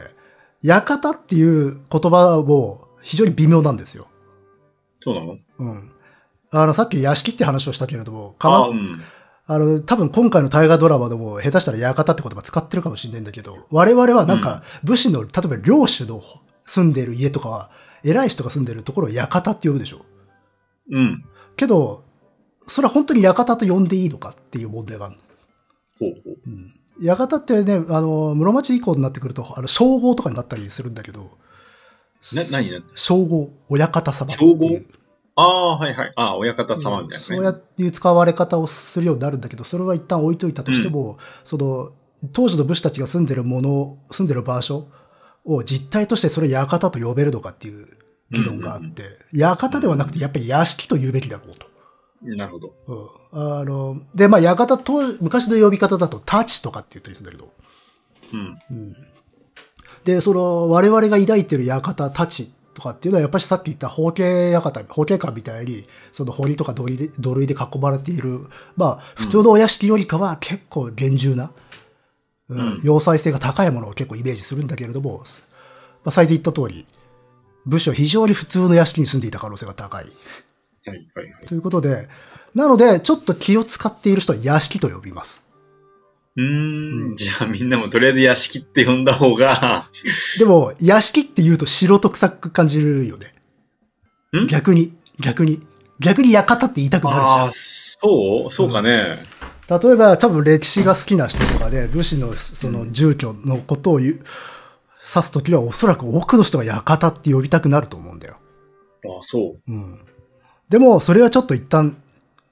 [0.62, 4.08] 館っていう言葉も非常に微妙なんですよ。
[5.00, 5.36] そうなの？
[5.58, 5.90] うん。
[6.56, 9.02] あの、さっき屋敷って話をしたけれども、あ鎌あ、うん。
[9.46, 16.22] あの、多分今回の大河ドラマでも下手したら館って言葉使ってるかもしれないんだけど、我々はなんか武士の、例えば領主の
[16.64, 17.70] 住んでいる家とかは、
[18.04, 20.04] 偉い人が住んでいるところを館って呼ぶでしょ？
[20.90, 21.24] うん。
[21.56, 22.04] けど、
[22.68, 25.16] それは本当に館と呼んでいいのかっていう問題がある。
[25.98, 26.30] ほうほ
[27.02, 27.04] う。
[27.04, 31.30] 館ってね、あの、室町以降になってくると、あの、称号とかになったりするんだけど、
[32.34, 34.30] な、何な称号、親方様。
[34.30, 34.66] 称号？
[35.36, 36.12] ああ、はいはい。
[36.16, 37.18] ああ、親方様みたいなね。
[37.18, 41.92] そうやっていう使われ方をするようになるんだけど、それは一旦置いといたとしても、その、
[42.32, 44.88] 当時の武士たちが住んでるもの、住んでる場所
[45.44, 47.88] を実態としてそれ館と呼べるのかっていう
[48.30, 51.66] 議論があって、館ではなくてやっぱり屋敷と言うべきだろうと。
[52.22, 52.74] なるほど。
[53.32, 57.52] うん、あの、で、まあ、館と、昔の呼び方だと、太刀とかって言ったりするんだけど、
[58.32, 58.96] うん。
[60.04, 68.40] で、その、我々が抱いてる館、太刀っとかっていうのはやっぱりさっき言った包茎館、包茎館みたいに、その堀とか土塁で土塁で囲まれている、
[68.76, 71.50] まあ、普通のお屋敷よりかは結構厳重な、うん
[72.46, 75.24] うん要塞性が高いものを結構イメージするんだけれども、ま
[76.06, 76.84] あ、最初言った通り、
[77.64, 80.04] 武士は非常に普通の屋敷に住んでいた可能性が高い。
[80.04, 80.10] は
[80.94, 81.46] いはいはい。
[81.46, 82.08] ということで、
[82.54, 85.43] なので、ちょっと気を使っている人は屋敷と呼びます。
[86.36, 87.16] うーん。
[87.16, 89.88] じゃあみんなもとりあえず屋敷って呼んだ方が、
[90.38, 93.32] でも、屋敷って言うと城と臭く感じるよね。
[94.44, 94.46] ん？
[94.46, 95.62] 逆に、逆に。
[96.00, 98.50] 逆に館って言いたくなるじゃんああ、そう？
[98.50, 99.24] そうかね。
[99.70, 104.24] 例えば多分歴史が好きな人とかで武士のその住居のことを言う指
[105.02, 108.36] すときはおそらく多くの人が館って呼びたくなると思うんだよ。
[109.06, 109.72] ああ、そう。
[109.72, 110.00] うん。
[110.68, 111.96] でもそれはちょっと一旦、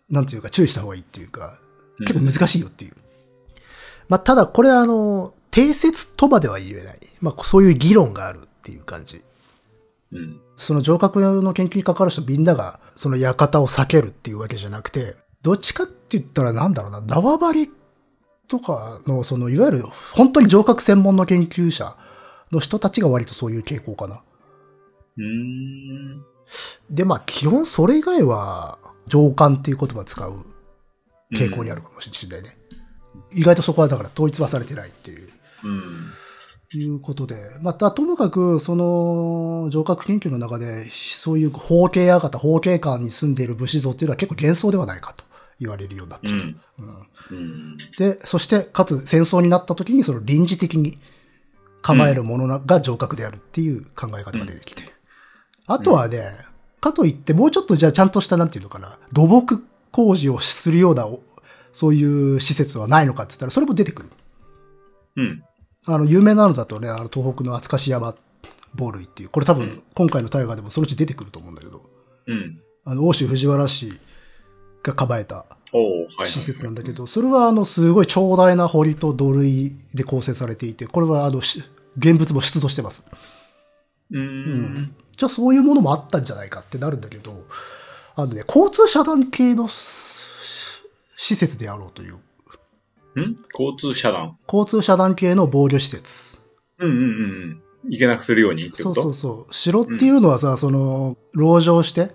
[0.09, 1.59] なんていうか注意した方がいいっていうか、
[2.07, 2.95] 結構難しいよっていう。
[4.13, 6.99] まあただこれはあの、定説とまでは言えない。
[7.23, 9.23] まあそういう議論があるっていう感じ。
[10.13, 10.39] うん。
[10.59, 17.71] その城郭の研究に関わる人みんながその館を避けるっていうわけじゃなくて、どっちかって言ったらなんだろうな、縄張り
[18.49, 21.97] とかのそのいわゆる本当に城郭専門の研究者
[22.51, 24.23] の人たちが割とそういう傾向かな。
[25.17, 26.23] うーん。
[26.91, 30.45] で、まあ基本それ以外は上官っていう言葉を使う
[31.35, 32.59] 傾向にあるかもしれないね。
[33.33, 35.29] 意外とそこはだから統一はされてないっていう。
[35.65, 36.13] うん。
[36.75, 45.25] いうことで、また、ともかく、その、城郭研究の中で、そういう法系館、法系館に住んでいる武士像っていうのは結構幻想ではないかと
[45.61, 46.39] 言われるようになってきた。
[46.39, 46.57] うん。
[47.31, 47.77] うん。
[47.99, 50.97] で、そして、かつ戦争になった時に、その臨時的に
[51.83, 54.85] 構えるものなが城郭であるっていう考え方が出てきて。
[55.67, 56.33] あとはね、
[56.81, 61.21] かといって、もうちょっとじゃあちゃんとした、なんていうのかな、土木工事をするような、お
[61.73, 64.09] そういう施設はないのかって言ったら、それも出てくる。
[65.17, 65.45] うん。
[65.87, 68.15] あの、有名なのだとね、あの、東北の厚柏山
[68.75, 71.83] 防類っていう、これ多分うん、今回の大河でもそのうち出てくると思うんだけど、
[72.27, 72.61] うん。
[72.85, 73.93] あの、欧州藤原氏
[74.83, 75.45] が構えた。
[76.27, 81.63] 施設なんだけど、それはあの、すごい長大な堀と土塁で構成されていて、これはあの、し
[81.97, 83.03] 現物も出土してます。
[84.11, 84.95] うーん。
[85.17, 87.33] じゃあそういうものもあったんじゃないかってなるんだけど、
[88.17, 90.12] あのね、交通遮断系のす
[91.17, 93.37] 施設であろうという、ん？
[93.53, 94.39] 交通遮断？
[94.47, 96.39] 交通遮断系の防御施設。
[96.79, 97.03] うんうんうん
[97.85, 97.93] うん。
[97.93, 99.03] いけなくするようにってそうこと？
[99.03, 99.55] そうそう。
[99.55, 102.11] 城っていうのはさ、その、籠城して、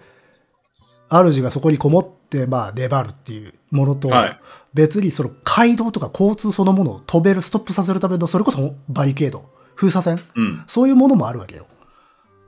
[1.10, 4.40] 主がそこにこもって、まあ、粘るっていうものと、はい
[4.74, 10.64] 別にその街道とか交通そのものを止める、ストップさせるための、それこそバリケード、封鎖線、うん。
[10.68, 11.66] そういうものもあるわけよ。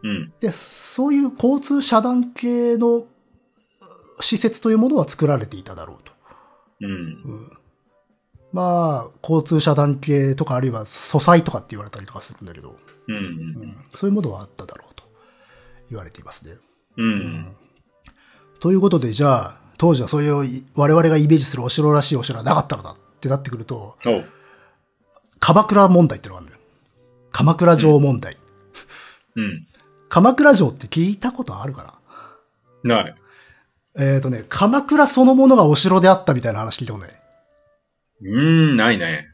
[0.04, 0.32] うん。
[0.40, 3.06] で、そういう交通遮断系の
[4.20, 6.09] 施設というものは作られていただろうと。
[6.82, 7.52] うん。
[8.52, 12.78] まあ、交通遮断系とか、あるいは素材とかって言われたりとかするんだけど、
[13.08, 13.16] うん。
[13.16, 15.04] うんそういうものはあっただろうと
[15.90, 16.56] 言われていますね。
[16.98, 17.46] うん。
[18.60, 23.98] ということで、じゃあ、当時はそういう我々がイメージするお城らしいお城はなかったのだってなってくると。
[25.40, 26.60] 鎌倉問題ってのがあるのよ。
[27.32, 28.36] 鎌倉城問題。
[29.36, 29.68] うん。
[30.10, 32.00] 鎌倉城って聞いたことあるか
[32.84, 32.96] な？
[33.04, 33.16] ない。
[34.00, 37.16] えっ、とね、鎌倉そのものがお城であったみたいな話聞いたことない？
[38.22, 39.28] うーん、ないね。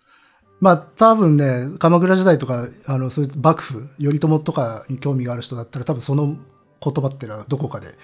[0.60, 7.96] まあ多分ね、鎌倉時代とか、あの、そういう幕府、頼朝とかに興味がある人だったら多分その言葉ってのはどこかで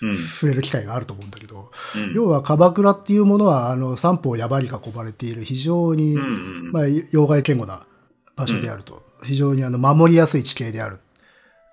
[0.00, 0.16] うん。
[0.16, 2.12] 触れる機会があると思うんだけど、うん。
[2.14, 6.26] 要は鎌倉っていうものは、あの、三方山に囲まれている非常に、うんう
[6.68, 7.84] んまあ、要害堅固な
[8.36, 9.02] 場所であると。
[9.24, 11.00] 非常にあの、守りやすい地形である。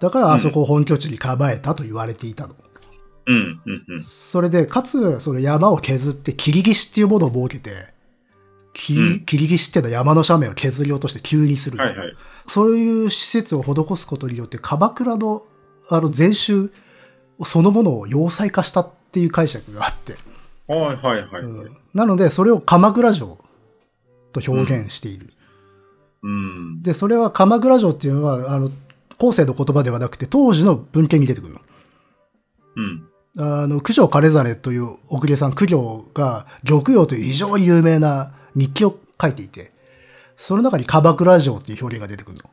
[0.01, 2.55] だからあそこを本拠地に構えたと言われていたの。
[3.27, 3.61] うん。
[3.65, 3.85] うん。
[3.87, 4.03] うん。
[4.03, 7.93] それで、かつ、その山を削って、切り岸っていうものを設けて、
[8.73, 11.77] 切りうん切り岸っていうのは山の斜面を削り落として急にする。
[11.77, 12.13] はいはい。
[12.45, 15.43] そういう施設を施すことによって、鎌倉の、
[15.89, 16.71] あの、禅宗
[17.43, 20.13] そのものを要塞化したっていう解釈があって。
[20.67, 21.41] はいはいはい。
[21.41, 23.37] うんなので、それを鎌倉城
[24.33, 25.29] と表現している。
[26.23, 26.83] うん。
[26.83, 28.69] で、それは鎌倉城っていうのは、あの、
[29.17, 31.61] 後世の言葉ではなくて、当時の文献に出てくるの。
[32.75, 33.07] うん。
[33.37, 39.71] あの、九条兼実という奥家さん、九条が、玉葉という非常に有名な日記を書いていて、
[40.37, 42.49] その中に鎌倉城っていう表現が出てくるの。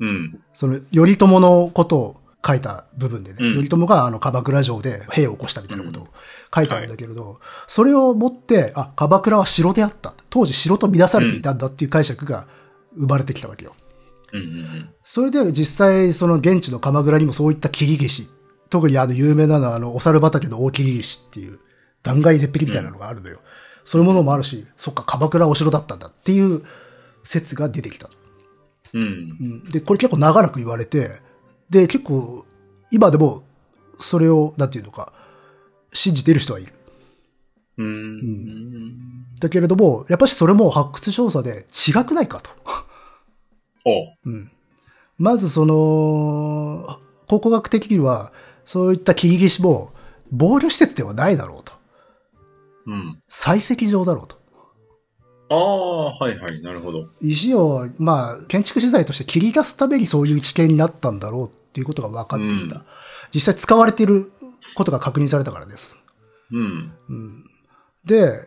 [0.00, 0.40] うん。
[0.52, 2.16] その、頼朝のことを
[2.46, 6.08] 書いた部分でね、うん頼朝があの、鎌倉城で兵を起こしたみたいなことを
[6.54, 10.14] 書いてあるんだけれど、それをもって、あ、鎌倉は城であった。
[10.30, 12.46] 当時城と乱されていたんだっていう解釈が
[12.96, 13.74] 生まれてきたわけよ。
[14.32, 14.40] うん。
[14.40, 14.88] うん。
[15.04, 18.28] それで実際その現地の鎌倉にもそういった切り岸、
[18.74, 21.60] 特にあの有名なのはあのお猿畑の大切り岸っていう
[22.02, 23.38] 断崖絶壁みたいなのがあるのよ。
[23.84, 26.64] そういうものもあるし、そっか鎌倉はお城だったんだっていう
[27.22, 28.08] 説が出てきた。
[28.92, 29.02] うん。
[29.02, 31.12] うんで、これ結構長らく言われて、
[31.70, 32.44] で、結構、
[32.90, 33.44] 今でも、
[34.00, 35.12] それを、なんていうのか、
[35.92, 36.72] 信じてる人はいる。
[37.78, 39.36] うーん。
[39.40, 42.50] だけれども、やっぱしそれも発掘調査で違くないかと。
[43.84, 44.50] おうん。
[45.16, 46.98] まずその、
[47.28, 48.32] 考古学的には、
[48.64, 49.92] そういった切り消しも、
[50.30, 51.72] 防御施設ではないだろうと。
[52.86, 53.22] うん。
[53.30, 54.36] 採石場だろうと。
[55.50, 57.08] ああ、はいはい、なるほど。
[57.20, 62.76] 石を、まあ、建築資材として切り出すためにそういう地形になったんだろうっていうことが分かってきた。
[62.76, 62.82] うん
[63.34, 64.30] 実際使われている
[64.76, 65.98] ことが確認されたからです。
[66.52, 66.92] うん。
[68.04, 68.46] で、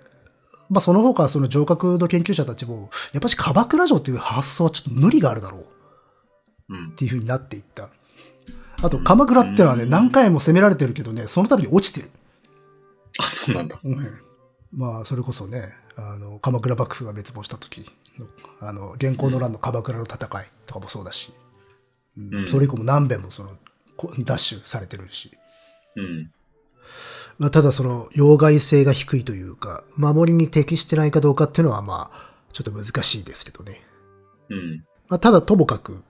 [0.70, 5.57] まあその他その城郭の研究者たちも、やっぱし鎌倉城っていう発想はちょっと無理があるだろ
[6.70, 6.95] ううんっ。
[6.95, 7.89] ていう風になっていった。
[8.82, 12.10] あと、鎌倉ってのはね、何回も攻められてるけどね、その度に落ちてる。
[13.20, 13.80] あ、そうなんだ。
[14.72, 17.86] まあ、それこそね、あの、鎌倉幕府が滅亡した時
[18.20, 18.28] の、
[18.60, 21.34] あの、現行の乱の鎌倉の戦いとかもそうだし、
[22.18, 23.52] うんうんそれ以降も何遍もその、
[23.96, 25.32] こダッシュされてるし、
[25.96, 26.32] うん。
[27.40, 33.82] まあ、ただその、要害性が低いというか、守りに適してないかどうかっていうのはまあ、ちょっと難しいですけどね。
[34.50, 34.84] うん。
[35.08, 36.04] まあ、ただともかく、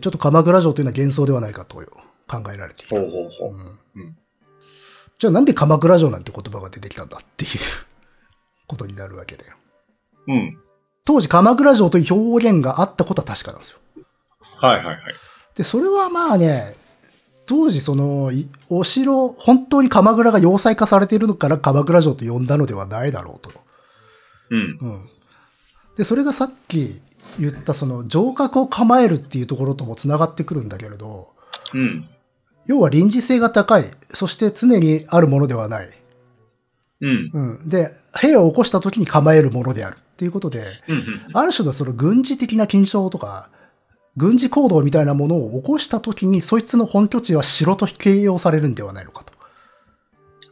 [0.00, 1.82] ちょっと鎌倉城というのは幻想ではないかと
[2.28, 3.00] 考えられている。
[3.00, 4.00] ほうほうほう。
[4.00, 4.16] うん
[5.18, 7.50] じゃあなんで鎌倉城なんて言葉が出てきたんだっていう
[8.68, 9.56] ことになるわけだよ。
[10.28, 10.58] うん。
[11.04, 13.78] 当時鎌倉城という表現があったことは確かなんですよ。
[14.60, 14.98] はいはいはい。
[15.56, 16.76] で、それはまあね、
[17.46, 23.50] 当時その、いお城、本当に鎌倉が要塞化されているのから鎌倉城と呼んだのではないだろうと。
[24.50, 24.60] うん。
[24.60, 25.00] うん。
[25.96, 27.00] で、それがさっき
[27.40, 31.28] 言ったその城郭を構えるっていうところとも繋がってくるんだけれど、
[31.74, 32.08] うん。
[32.68, 35.90] 要は臨時性が高い、そして常にあるものではない。
[37.00, 37.30] うん。
[37.32, 37.68] うん。
[37.68, 41.02] で、兵を起こした時に構えるものであるっていうことで、うん。
[41.32, 43.48] ある種のその軍事的な緊張とか、
[44.18, 49.32] 軍事行動みたいなものを起こした時に、そいつの本拠地は城と形容されるんではないのかと。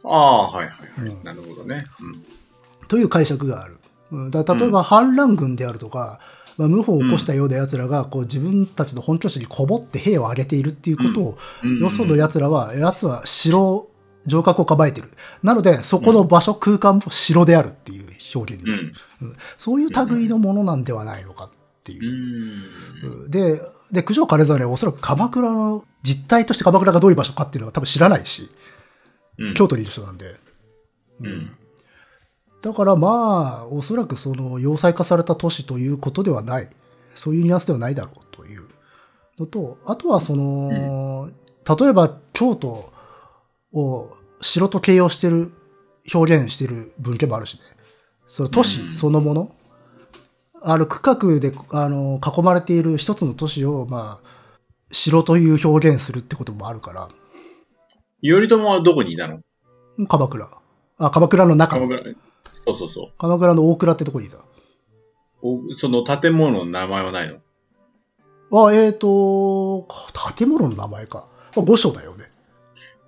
[0.05, 1.09] ああ、はいはいはい。
[1.11, 1.85] うんなるほどね。
[2.01, 2.87] うん。
[2.87, 3.77] という解釈がある。
[4.11, 6.19] うんだ例えば反乱軍であるとか、
[6.57, 13.89] まあ、謀反を起こしたような奴らが、こう自分たちの本拠地にこもって兵を挙げているっていうことを、うんよその奴らは、奴は城、
[14.27, 15.09] 城郭を構えている。
[15.43, 21.49] なので、そこの場所、空間も城であるっていう表現になる、うんそういう類のものなんではないのかっ
[21.83, 23.27] ていうう。
[23.27, 23.31] ん。
[23.31, 28.49] で、で、九条金沢はおそらく鎌倉の実態として鎌倉がどういう場所かっていうのは多分知らないし、
[29.37, 29.53] うん。
[29.53, 30.35] 京都にいる人なんで。
[31.21, 31.51] うん。
[32.67, 36.67] だからまあ、おそらくその要塞化された都市ということではない。
[37.15, 38.67] そういうニュアンスではないだろうという
[39.39, 41.29] のと、あとはその、
[41.79, 42.91] 例えば京都
[43.71, 45.53] を城と形容してる、
[46.13, 47.61] 表現してる文献もあるしね。
[48.27, 49.55] その都市そのもの、
[50.61, 54.27] ある区画で、あの、囲まれている一つの都市を、まあ、
[54.91, 57.07] 城という表現するってこともあるから、
[58.21, 59.39] 頼朝はどこにいたの？
[60.09, 60.49] 鎌倉。
[60.97, 61.79] あ、鎌倉の中。
[61.79, 62.13] 鎌倉。
[62.67, 63.13] そうそうそう。
[63.17, 64.37] 鎌倉の大倉ってとこにいた。
[65.41, 67.37] おその建物の名前はないの？
[68.67, 69.87] あ、えっ、と、
[70.37, 71.27] 建物の名前か。
[71.55, 72.25] まあ、御所だよね。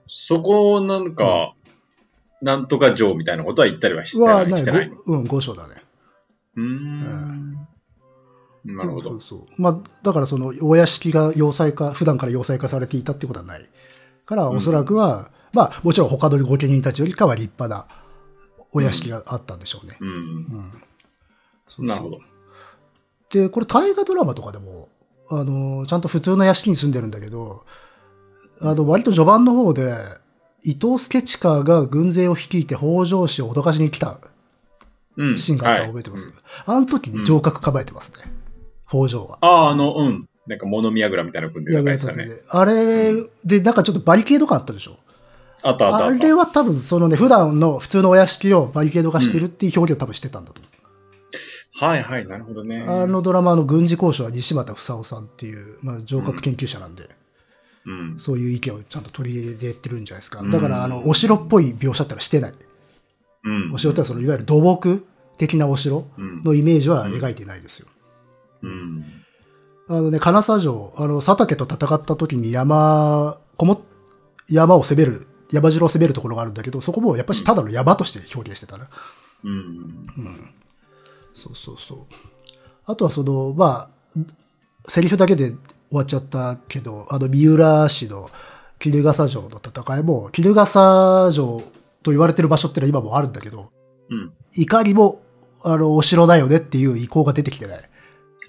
[0.07, 1.53] そこなんか、
[2.41, 4.51] なんとか城みたいなことは言ったりはしてな、はい？
[4.57, 5.75] してないうん、御所だね。
[6.55, 7.51] うーん。
[8.65, 9.21] なるほどそう。
[9.21, 9.61] そう。
[9.61, 13.69] まあ、だからその、お屋敷が要塞化、普段から要塞化されていたってことはない。
[14.25, 17.87] から、おそらくは、まあ、もちろん他の御家人たちよりかは立派な
[18.71, 19.97] お屋敷があったんでしょうね。
[19.99, 20.09] うん。
[20.09, 20.11] う
[21.83, 22.17] んなるほど。
[23.31, 24.89] で、これ大河ドラマとかでも、
[25.29, 27.63] あの、ちゃんと普通の屋敷に住んでるんだけど、
[28.61, 29.93] あの、割と序盤の方で、
[30.63, 34.19] 伊藤助親が軍勢を率いて北条氏を脅かしに来た
[35.15, 35.37] うん。
[35.37, 36.33] シーンがあったの覚えてます、
[36.65, 38.23] あの時に城郭構えてますね。
[38.89, 39.37] 北条は。
[39.41, 40.27] ああ、あの、うん。
[40.47, 42.27] なんか物見櫓みたいなの組んでるやつだね。
[42.49, 43.13] あれ、
[43.45, 44.97] で、なんかちょっとバリケード感あったでしょ？
[45.63, 46.11] あったあったあ。
[46.11, 51.85] れは多分そのね、普段の普通のお屋敷をバリケード化してるっていう表現を多分してたんだと思う。
[51.85, 52.83] はいはい、なるほどね。
[52.87, 57.09] あのドラマの軍事交渉は西俣房夫さんっていう、まあ、城郭研究者なんで、
[57.85, 58.19] うん。
[58.19, 60.41] そういう意見をちゃんと取り入れてるんじゃないですか。
[60.41, 62.53] うんだから、あの、お城っぽい描写ってのはしてない。
[63.45, 63.77] うんお。
[63.77, 65.05] 城ってのはその、いわゆる土木
[65.37, 66.43] 的なお城うん。
[66.43, 67.87] のイメージは描いてないですよ。
[68.63, 69.05] うん。
[69.87, 73.81] あのね、金沢城、あの、佐竹と戦った時に山、こも、
[74.49, 78.87] 山を攻める、山城を攻めるところがあるんだけど、そこもやっぱりただの山として表現してたな。
[79.43, 80.05] うん。
[81.33, 81.99] そうそうそう。
[82.85, 83.89] あとはその、まあ、
[84.87, 85.57] セリフだけで終
[85.91, 88.29] わっちゃったけど、あの、三浦市の
[88.79, 91.61] 絹笠城の戦いも、絹笠城
[92.03, 93.71] と言われてる場所ってのは今もあるんだけど、
[94.09, 94.33] うん。
[94.55, 95.21] いかにも、
[95.63, 97.81] あの、お城だよねっていう意向が出てきてない。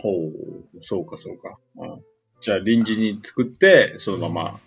[0.01, 0.79] ほう。
[0.81, 1.59] そうか、そうか。
[1.77, 2.03] うん
[2.41, 4.61] じゃあ臨時に作って、そのまま、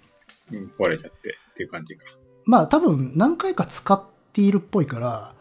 [0.51, 2.05] うん壊れちゃってっていう感じか。
[2.46, 4.02] まあ多分何回か使っ
[4.34, 5.34] ているっぽいから、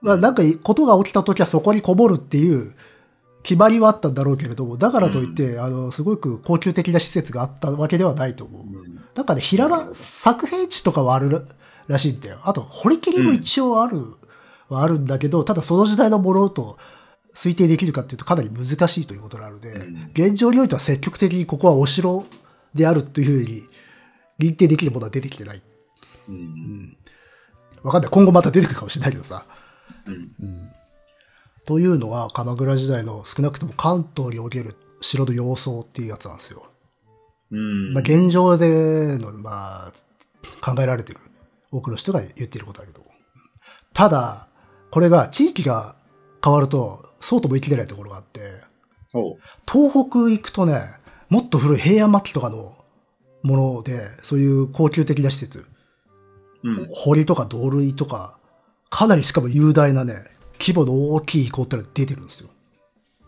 [0.00, 2.74] まあなんかことが起きた時はそこにこもるっていう
[3.44, 8.62] 決まりはあったんだろうけれども、だからといって、あの、すごく高級的な施設があったわけではないと思う。
[8.62, 11.42] うんなんかね、平ら、作平地とかはあるら
[11.86, 12.38] らしいんだよ。
[12.42, 13.98] あと、堀切りも一応ある、
[14.68, 16.78] はあるんだけど、ただその時代のものと
[17.34, 22.24] 推定できるかっていうとかなり難しいということなので、うん現状においては積極的にここはお城
[22.72, 23.62] であるというふうに
[24.38, 25.62] 認定できるものは出てきてない。
[26.28, 26.96] うん。
[27.82, 28.10] わかんない。
[28.10, 29.44] 今後また出てくるかもしれないけどさ。
[30.06, 30.30] うん。
[31.66, 36.66] というのは、鎌倉時代の少なくとも関東における城の様相っていうやつなんですよ。
[37.50, 37.92] うん。
[37.92, 39.92] まあ、現状での、まあ、
[40.60, 41.20] 考えられてる
[41.70, 43.02] 多くの人が言っていることだけど。
[43.92, 44.48] ただ、
[44.90, 45.96] これが地域が
[46.42, 48.40] 変わると、そうとも言い切れないところがあって、
[49.12, 49.38] ほ
[49.70, 50.80] 東北行くとね、
[51.28, 52.76] もっと古い平安末期とかの
[53.42, 55.66] もので、そういう高級的な施設、
[56.64, 56.68] う。
[56.68, 56.88] うん。
[56.92, 58.36] 堀とか土塁とか、
[58.90, 60.24] かなりしかも雄大なね、
[60.58, 62.48] 規模の大きい遺構ってのが出てるんですよ。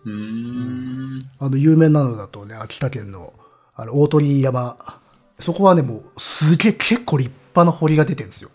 [0.05, 1.31] うーん。
[1.39, 3.33] あの、有名なのだとね、秋田県の、
[3.75, 5.01] あの、大鳥山。
[5.39, 8.51] そこはね、もう、すげえ結構立派な堀が出てるんですよ。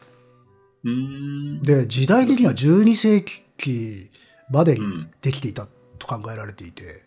[0.83, 1.61] うーん。
[1.61, 3.21] で、時代的には12世
[3.57, 4.09] 紀
[4.49, 5.67] までにうんできていた
[5.99, 7.03] と考えられていて。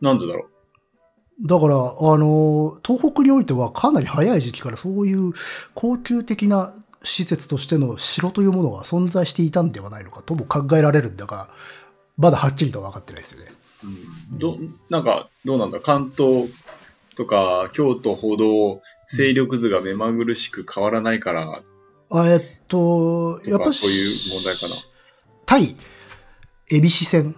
[0.00, 0.48] なんでだろ
[1.40, 5.32] だから、あの、東北においてはかなり早い時期からそういう
[5.74, 11.48] 高級的な施設としての城というものが存在していたんではないのかとも考えられるんだが、
[12.16, 13.52] まだはっきりとは分かってないですよね。
[13.84, 13.86] う。
[13.86, 14.38] うん。
[14.38, 14.56] ど、
[14.90, 16.48] なんか、どうなんだ関東
[17.14, 21.62] とか京都ほど勢力図が目まぐるしく変わらないから、
[22.10, 24.74] あえっと、やっぱそういう問題かな。
[25.44, 25.76] 対、
[26.70, 27.36] 恵比寿線。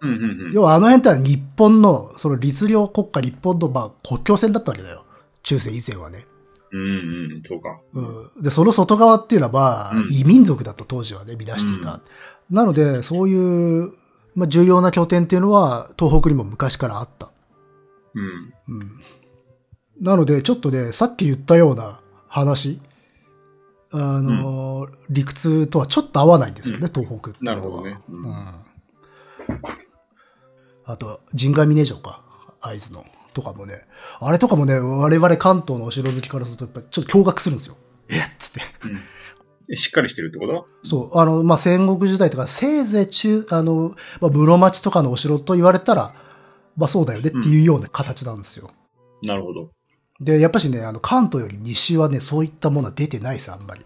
[0.00, 0.52] うんうんうん。
[0.52, 5.04] 要はあの辺ってのは日本の、その律令国家日本の、まあ、国境線だったわけだよ。
[5.42, 6.26] 中世以前はね。
[6.70, 7.80] うんうん、そうか。
[7.94, 8.00] う
[8.40, 8.42] ん。
[8.42, 12.00] で、その外側っていうのは、まあ、うん異民族だと当時はね、見出していた。
[12.50, 13.92] なので、そういう、
[14.34, 17.30] まあ、重要な拠点っていうのは、東北にも昔からあった。
[18.14, 18.76] うん。
[18.76, 18.90] うん。
[20.00, 22.80] なので、ちょっとね、さっき言ったような話、
[23.90, 27.56] あの、理屈とはちょっと合わないんですよね、東北っていうのは。
[27.56, 28.34] なるほどねうんうん。
[30.90, 32.22] あと、神ヶ峰城か、
[32.60, 33.04] 会津の。
[33.34, 33.84] とかもね、
[34.20, 37.76] あれとかもね、我々関東のお城好きからすると、やっぱちょっと驚愕するんですよ。
[38.08, 38.22] えっ？
[38.38, 38.60] つって。
[39.70, 40.66] えしっかりしてるってこと？
[40.82, 46.10] そう、あの、まあ、戦国時代とか、せいぜい中、あの、まあ、室町とかのお城と言われたら、
[46.76, 48.70] まあ、そうだよねっていうような形なんですよ。
[49.22, 49.70] なるほど。
[50.20, 53.84] で、やっぱしね、あの、関東より西はね、そういったものは出てないです、あんまり。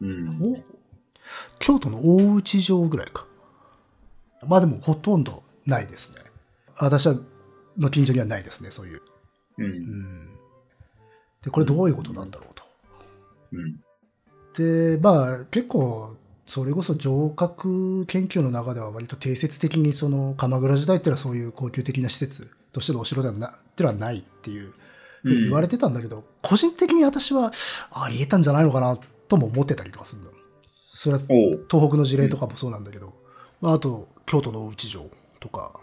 [0.00, 0.40] うん。
[0.40, 0.56] お？
[1.58, 3.26] 京都の大内城ぐらいか。
[4.46, 6.20] まあでも、ほとんどないですね。
[6.78, 7.16] 私は、
[7.78, 9.02] の近所にはないですね、そういう。
[9.58, 9.64] う。
[9.64, 10.32] うんん。
[11.42, 12.62] で、これどういうことなんだろうと。
[13.52, 13.80] うん。
[14.54, 24.74] で、まあ、結構、それこそ城郭研究の中では割と定説的にその鎌倉時代っていうのはそういう高級的な施設としてのお城ではな、ってのはないっていう
[25.22, 27.52] ふうに言われてたんだけど、個人的に私は、
[27.92, 28.98] ありえたんじゃないのかな
[29.28, 30.30] とも思ってたりとかするんだ。
[30.92, 31.20] それは。
[31.20, 33.14] 東北の事例とかもそうなんだけど、
[33.60, 35.10] まあ、あと、京都の大内城
[35.42, 35.80] とか、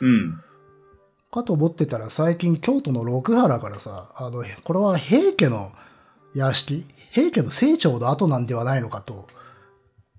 [0.00, 0.40] うん。
[1.32, 5.72] かと思ってたら最近京都の六原からさ、あの、これは平家の
[6.34, 9.28] 屋敷平家の清張の後なんではないのかと、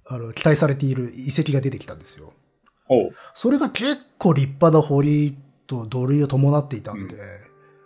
[0.08, 2.34] あの、期待されている遺跡が出てきたんですよ。
[3.34, 5.36] それが結構立派な堀
[5.68, 7.16] と土塁を伴っていたんで、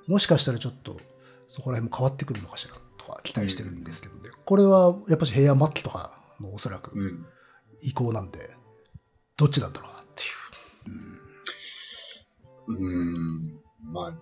[0.08, 0.98] もしかしたらちょっと
[1.48, 4.30] そこら辺も変わってくるのかしらとか期待してるんですけどね。
[4.46, 7.26] これはやっぱし平安末期とかのおそらくうん。
[7.82, 8.52] 意向なんで、
[9.38, 9.92] どっちなんだろう。
[12.70, 13.62] うん。
[13.92, 14.14] まあ、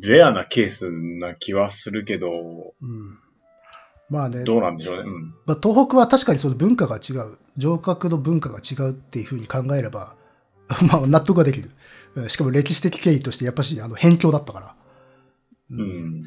[0.00, 3.18] レアなケースな気はするけど、うん。
[4.10, 5.02] まあね、どうなんでしょうね。
[5.06, 5.34] うん。
[5.46, 10.16] まあ、東北は確かにその文化が違う、城郭の文化が違うっていうふうに考えれば、
[10.88, 11.68] まあ納得ができる。
[11.68, 14.74] うんしかも歴史的経緯としてやっぱしあの辺境だったから。
[15.70, 16.26] うん。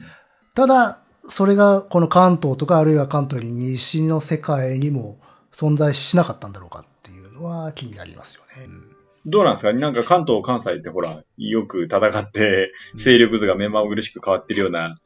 [0.54, 1.00] ただ、
[1.30, 5.18] それがこの関東とかあるいは関東より西の世界にも
[5.54, 8.97] 存在しなかったんだろうかっていうのは気になりますよね。
[9.30, 9.74] どうなんですか？
[9.74, 14.98] なんか関東、関西ってほら、よく戦って、勢力図が目まぐるしく変わってるような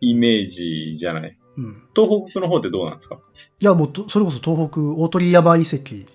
[0.00, 1.38] イメージじゃない？
[1.56, 1.64] うん。
[1.64, 1.82] うん。
[1.96, 3.18] 東北の方ってどうなんですか？
[3.58, 6.06] いや、もうと、それこそ東北、大鳥山遺跡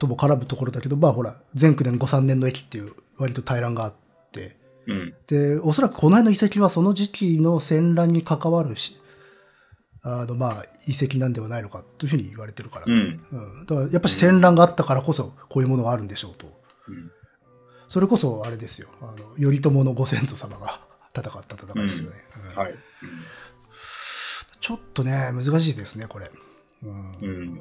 [0.00, 3.94] とも絡むところだけど、まあほら、前九年五三年の駅っていう割と大乱があっ
[4.32, 4.56] て、
[4.88, 5.14] うん。
[5.28, 8.96] で、おそらくこの辺の遺跡はその時期の戦乱に関わるし、
[10.02, 12.84] あの、まあ、遺跡なんではないのかというふうに言われてるから。
[12.86, 13.26] うん。
[13.32, 16.63] うんだからやっぱし戦乱があったからこそ、こういうものがあるんでしょうと。
[16.88, 17.10] うん
[17.88, 18.88] それこそあれですよ。
[19.02, 20.80] あの、頼朝のご先祖様が
[21.16, 22.16] 戦った戦いですよね。
[24.60, 26.30] ちょっとね、難しいですね、これ。
[26.82, 27.60] うんうん。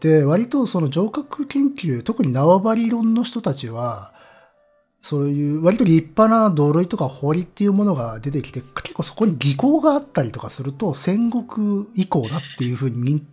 [0.00, 4.12] で、割とその城郭研究、特に縄張り論の人たちは、
[5.00, 13.24] そういう割と立派な土塁とか堀っていうものが出てきて、結構そこに技巧があったりとかすると、戦国以降だっていうふうに認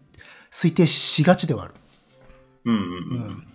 [0.51, 1.73] 推定しがちではある。
[2.65, 3.47] うんうん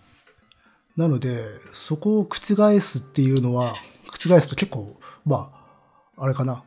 [1.01, 1.43] なので、
[1.73, 3.73] そこを覆すっていうのは、
[4.05, 5.51] 覆すと結構、ま
[6.17, 6.63] あ、あれかな。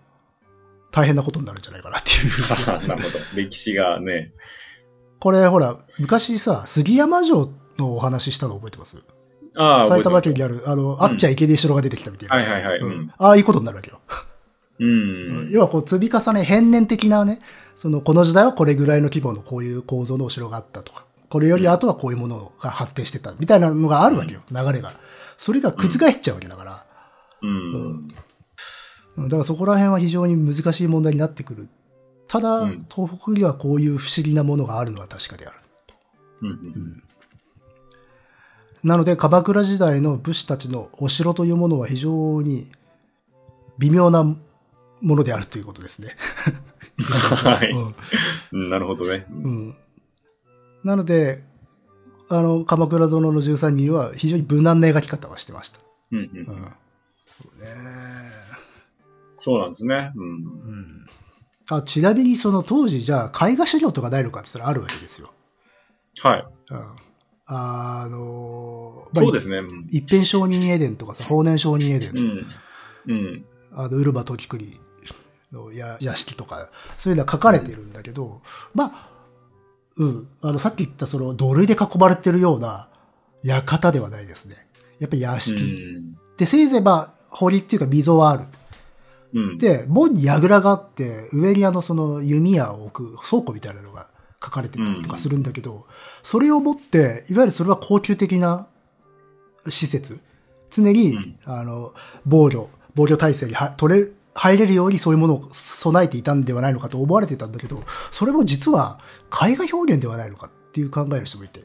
[0.91, 3.19] 大変なことになるんじゃないかなっていう なるほど。
[3.35, 4.31] 歴史がね。
[5.19, 9.03] これほら、昔さ、杉山城のお話ししたの覚えてます？
[9.55, 12.35] ああ、埼玉県にある、あの、あっちゃいけねえ城が出てきたみたいな。
[12.35, 13.99] はいはいはいうんうんああいうことになるわけよ。
[14.79, 15.49] うん。
[15.51, 17.39] 要はこう積み重ね、変年的なね、
[17.75, 21.02] その、この時代はこれぐらいの規模のこういう構造のお城があったとか、
[21.33, 24.93] これより後はこういうものが発展してた、みたいなのがあるわけよ、流れが。
[25.35, 26.85] それが覆っちゃうわけだから。
[27.41, 28.07] うん。
[29.15, 31.69] うんだからそこら辺は非常に難しい問題になってくる。
[32.27, 35.57] ただ、うん東北にはこういう不思議なものがあるのは確かである。
[36.43, 37.03] うんうん
[38.83, 42.69] なので、鎌倉時代の武士たちのお城というものは非常に
[43.79, 44.35] 微妙なも
[45.01, 46.15] のであるということですね。
[47.01, 47.95] はいうん
[48.51, 48.69] うん。
[48.69, 49.25] なるほどね。
[49.31, 49.75] うん
[50.83, 51.43] なので、
[52.29, 55.79] あの、鎌倉殿の13人は非常に無難な描き方はしてました。
[56.11, 56.73] うんうんうん。
[57.25, 57.67] そうね。
[59.37, 60.11] そうなんですね。
[60.15, 60.25] うん。
[60.25, 61.05] うん。
[61.69, 65.33] あ、ちなみにその当時じゃあ絵画資料とかないのかって言ったらあるわけですよ。
[66.21, 66.45] はい。
[66.69, 66.95] うん。
[67.45, 69.57] あのまあそうですね。
[69.57, 72.47] うん一辺承認エデンとかさ、法然承認エデン、うん。
[73.07, 73.45] うん。
[73.73, 74.79] あの、ウルバ時栗
[75.51, 78.41] のや屋敷とか、そういうのは書かれてるんだけど、
[78.73, 79.12] まあ、
[79.97, 82.89] うん、あの、さっき言ったその土塁で囲まれてるような
[83.43, 84.67] 館ではないですね。
[84.99, 85.75] やっぱり屋敷。
[86.37, 88.43] で、せいぜいまあ、堀っていうか溝はある。
[89.33, 89.57] うん。
[89.57, 94.07] で、門に櫓があって、上にあの、その弓矢を置く倉庫みたいなのが
[94.43, 95.85] 書かれてたりとかするんだけど、
[96.21, 98.67] それをもって、いわゆるそれは高級的な
[99.67, 100.19] 施設。
[100.69, 101.93] 常に、うんあの、
[102.25, 111.61] 防御、防御体制には取れ、入れるようにそういうものを備えていたんではないのかと思われてたんだけど、それも実は絵画表現ではないのかっていう考える人もいて、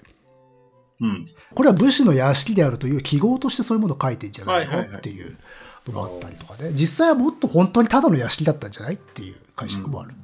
[1.01, 1.25] うん。
[1.55, 5.39] これは武士の屋敷であるという記号としてそういうものを書いてんじゃないのっていう
[5.87, 6.73] のもあったりとかね。
[6.73, 10.15] 実際はもっと本当にただの屋敷だったんじゃないっていう解釈もある。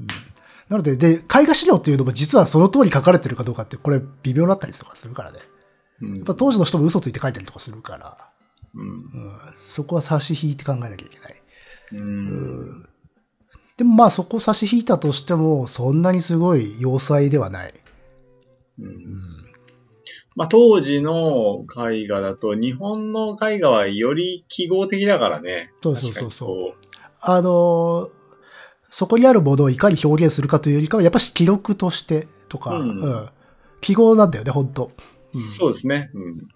[0.00, 0.06] うん
[0.68, 5.38] なので、で、絵画資料っていうのも実はその通り書かれてるかどうかってこれ微妙だったりとかするからね。
[6.00, 8.16] うんやっぱ当時の人も嘘ついて書いたりとかするから、
[8.74, 8.88] うん。
[8.88, 9.04] うん、
[9.66, 11.33] そこは差し引いて考えなきゃいけない。
[11.98, 12.88] うん。
[13.76, 17.74] でもまあそこ差し引いたとしても、そんなにすごい要塞ではない。
[20.36, 25.70] まあ、当時の絵画だと、日本の絵画はより記号的だからね。
[25.82, 26.74] そうそうそうそう。
[27.20, 28.10] あのー
[28.96, 33.28] そこにあるものをいかに表現するかというよりかは、やっぱし記録としてとか、うんうん
[33.80, 34.92] 記号なんだよね、本当
[35.34, 36.10] うんそうですね。
[36.14, 36.48] うん。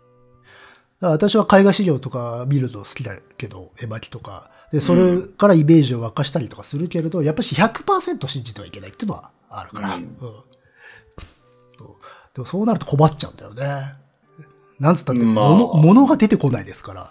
[1.00, 4.52] 私は絵画資料とか見るの好きだけど、絵巻とか。
[4.72, 9.94] で、それからイメージを沸かしたりとかするけれど、やっぱし100%信じてはいけないっていうのはあるから。
[9.94, 10.44] ううんう
[12.34, 13.94] でもそうなると困っちゃうんだよね。
[14.78, 17.10] なんつったって、まあ物、物が出てこないですから。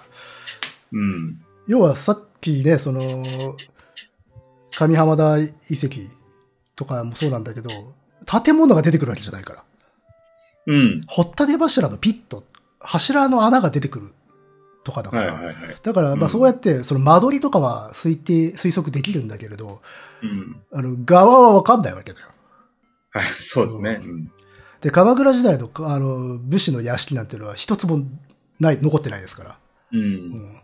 [0.93, 1.41] うん。
[1.67, 3.25] 要はさっきね、その、
[4.71, 5.99] 上浜田遺跡
[6.75, 7.69] とかもそうなんだけど、
[8.25, 9.63] 建物が出てくるわけじゃないから。
[10.67, 11.03] うん。
[11.07, 12.45] 掘った出柱のピット、
[12.79, 14.13] 柱の穴が出てくる
[14.87, 15.33] とかだから。
[15.33, 15.75] はいはいはい。
[15.83, 19.81] だから、まあうんそうやって、その間取りとかは推定、推測できるんだけれど、
[20.23, 20.61] うん。
[20.71, 22.27] あの、側はわかんないわけだよ。
[23.11, 23.99] はい、そうですね。
[24.01, 24.31] うん。
[24.81, 27.99] で、鎌倉時代の、あの、武士の屋敷なんていうのは一つも
[28.59, 29.57] ない、残ってないですから。
[29.91, 29.97] う。
[29.97, 30.61] うんん。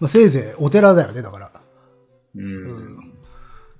[0.00, 1.52] まあせいぜいお寺だよね、だから。
[2.34, 3.12] うん。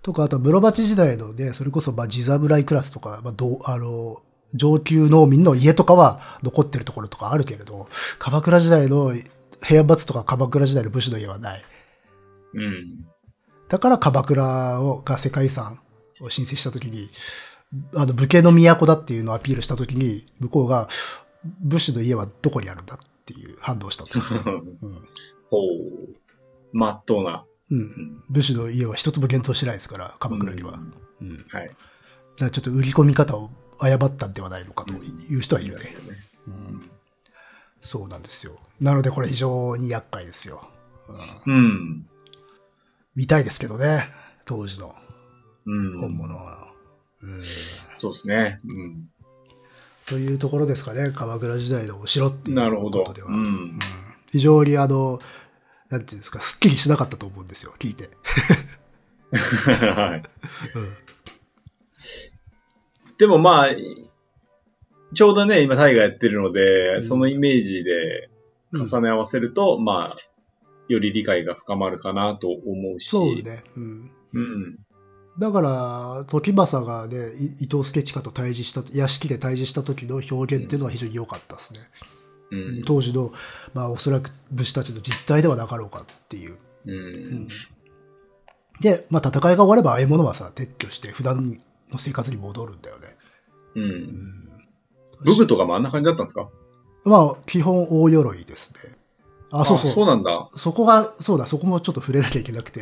[0.03, 4.23] とか、あと室町時代のね、それこそ、まあ、地侍クラスとか、まあ、どう、あの、
[4.55, 9.15] 上級農民の家とかは残ってるところとかあるけれど、鎌倉時代の
[9.63, 11.63] 平安閥とか鎌倉時代の武士の家はない。
[12.55, 13.07] うん。
[13.69, 15.79] だから鎌倉をが世界遺産
[16.21, 17.09] を申請したときに、
[17.95, 20.89] あの、武家の都だっていうのをアピールしたときに、向こうが、
[21.61, 24.19] 武士の家はどこにあるんだっていう反応したと。
[25.51, 26.17] ほう。
[26.73, 27.45] まっとうな。
[27.71, 27.79] うん。
[27.79, 27.83] う。
[27.83, 28.25] うんん。
[28.29, 30.73] 武士の家は一つも現存してないですから、鎌倉には。
[30.73, 31.47] うんうん。
[31.49, 31.71] はい。
[32.41, 35.97] らちょっと売り込み方を誤ったんではないのかという人はいるね。
[36.47, 36.91] うん。
[37.81, 38.59] そうなんですよ。
[38.81, 40.69] なのでこれ非常に厄介ですよ。
[41.47, 42.07] うんうん。
[43.15, 44.09] 見たいですけどね。
[44.47, 44.95] 当時の
[45.67, 46.01] うん。
[46.01, 46.69] 本物は。
[47.23, 48.61] うんそうですね。
[48.67, 49.09] うん。
[50.07, 53.23] というところですかね、鎌倉時代のお城っていうなるほどことで。
[53.23, 53.29] は。
[53.29, 53.79] うん。
[54.33, 55.21] 非常にあの、
[55.91, 58.09] なんていうんですか、すっきりしなかったと思うんですよ、聞いて。
[59.95, 60.23] はい。
[60.75, 60.97] うん。
[63.19, 63.67] でもまあ、
[65.13, 68.30] ちょうどね、今タイがやってるので、んそのイメージで
[68.73, 70.17] 重ね合わせると、まあ、
[70.89, 73.09] より理解が深まるかなと思うし。
[73.09, 73.63] そうね。
[73.77, 74.11] うん。
[74.33, 74.79] うん。
[75.39, 81.81] だから、時政がね、い伊藤助親と対峙した、屋敷で対峙した時の表現っていうのは非常に良かったですね。
[82.51, 82.83] うん。
[82.85, 83.33] 当時の、
[83.73, 86.59] まあおそらく武士たちの実態ではなかろうかっていう。
[86.85, 87.49] うん。
[88.81, 91.59] で、まあ戦いが終わればああいうものはさ、撤去して普段
[91.93, 93.17] の生活に戻るんだよね。
[93.77, 94.49] うん。
[95.25, 96.51] 武具とかもあんな感じだったんですか？
[97.05, 98.97] まあ、基本大鎧ですね。
[99.51, 99.87] あ、そうそう。
[99.89, 100.49] そうなんだ。
[100.57, 102.81] そこが、そうだ、そこもちょっと触れなきゃいけなくて、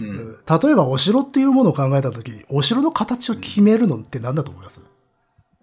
[0.00, 0.04] う。
[0.04, 4.80] うんん例えばお城っていうものを考えたとき、お城の形を決めるのって何だと思います、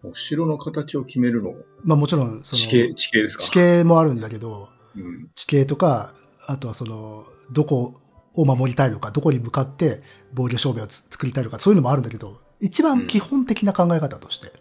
[0.04, 1.54] お城の形を決めるの？
[1.84, 3.44] まあもちろん、その、地形、地形ですか？
[3.44, 5.30] 地形もあるんだけど、うん。
[5.36, 6.14] 地形とか、
[6.46, 8.00] あとはその、どこ
[8.34, 10.04] を守りたいのか、どこに向かって
[10.34, 14.54] 防御証明をつ作りたいのか、そういうのもあるんだけど、一番基本的な考え方として、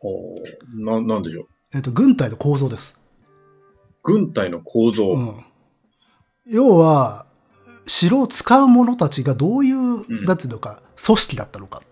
[0.00, 0.42] おー
[0.74, 1.48] な、なんでしょう？
[1.76, 2.98] えっと、軍隊の構造です。
[4.02, 5.12] 軍隊の構造。
[5.12, 5.44] うん。
[6.46, 7.26] 要は、
[7.86, 11.82] 城を使う者たちがどういう、んなんていうのか、組織だったのか。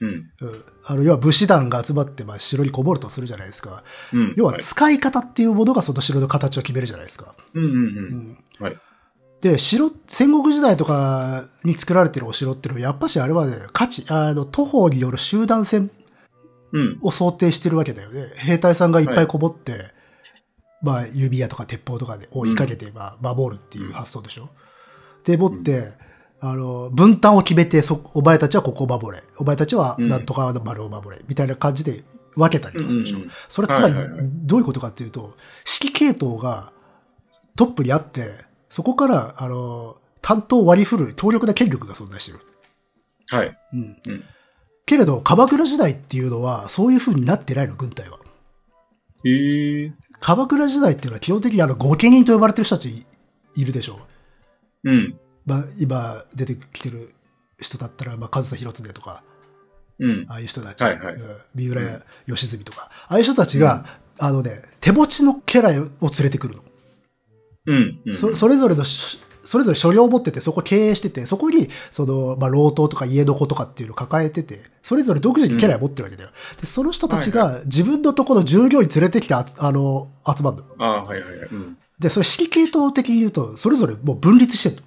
[0.00, 0.30] うん。
[0.40, 0.64] うん。
[0.84, 3.84] あの、要は武士団が集まって、まあ、城にこもるとするじゃないですか。
[4.14, 4.34] うん。
[4.38, 7.34] 要は、使い方っていうものがその城の形を決めるじゃないですか。
[7.52, 7.76] うんうんう。
[7.76, 7.86] うん
[8.32, 8.38] ん。
[8.60, 8.76] はい。
[9.42, 15.90] で、城、戦国時代とかに作られてるお城っていうのは、やっぱしあれはね、価値、あの、徒歩による集団戦うん。
[17.02, 18.28] を想定してるわけだよね。
[18.36, 19.90] 兵隊さんがいっぱいこもって、
[20.82, 24.50] まあ、指矢とか鉄砲とかで追いかけて、まあ、守るっていう発想でしょ。
[25.24, 25.92] でもって、
[26.40, 29.22] あの、分担を決めて、そ、お前たちはここを守れ。
[29.36, 31.22] お前たちはなんとか丸を守れ。
[31.28, 32.02] みたいな感じで
[32.34, 33.18] 分けたりとかするでしょ。
[33.18, 35.36] うんそれはつまりはいはいはい、どういうことかっていうと、
[35.82, 36.72] 指揮系統が
[37.54, 38.32] トップにあって、
[38.68, 42.40] そこから、あの、担当を割り振る強力な権力が存在してる。
[43.28, 43.58] はい。
[43.74, 43.80] うん。
[43.80, 44.24] うん
[44.86, 48.18] けれど、鎌倉時代っていうのは、そういう風になってないの、軍隊は。
[49.24, 49.92] へえ。
[50.20, 53.04] 鎌倉時代っていうのは基本的にあの、御家人と呼ばれてる人たち
[53.56, 54.00] いるでしょ
[54.84, 54.90] う。
[54.90, 55.18] うん。
[55.46, 57.14] まあ、今出てきてる
[57.60, 59.22] 人だったら、まあ、上総広常とか、
[59.98, 60.26] うん。
[60.28, 61.82] ああいう人たち、はいはいうん三浦
[62.26, 63.84] 義澄とか、ああいう人たちが、
[64.18, 66.62] あのね、手持ちの家来を連れてくるの。
[67.66, 68.00] うん。
[68.06, 68.14] うん。
[68.14, 76.30] そそれぞれのし、それぞれ所領を持ってて、そこ経営してて、そこに、その、まあ、老頭とか家床とかっていうのを抱えてて、それぞれ独自に家来を持ってるわけだよ。
[76.60, 80.64] で、その人たちが自分のところの従業員連れてきてあ、あの、集まるの。
[80.78, 81.48] ああ、はいはいはい。
[81.50, 81.76] うん。
[81.98, 84.82] で、それ指揮系統的に言うと、それぞれもう分立してる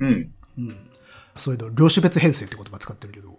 [0.00, 0.06] の。
[0.06, 0.30] うん。
[1.36, 3.30] そういうの、領主別編成って言葉使ってるけど、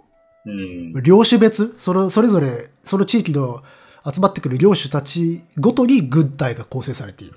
[0.45, 0.93] うん。
[1.03, 3.63] 領主別、その、それぞれ、その地域の
[4.11, 7.35] 集まってくる領主たちごとに軍隊が構成されている。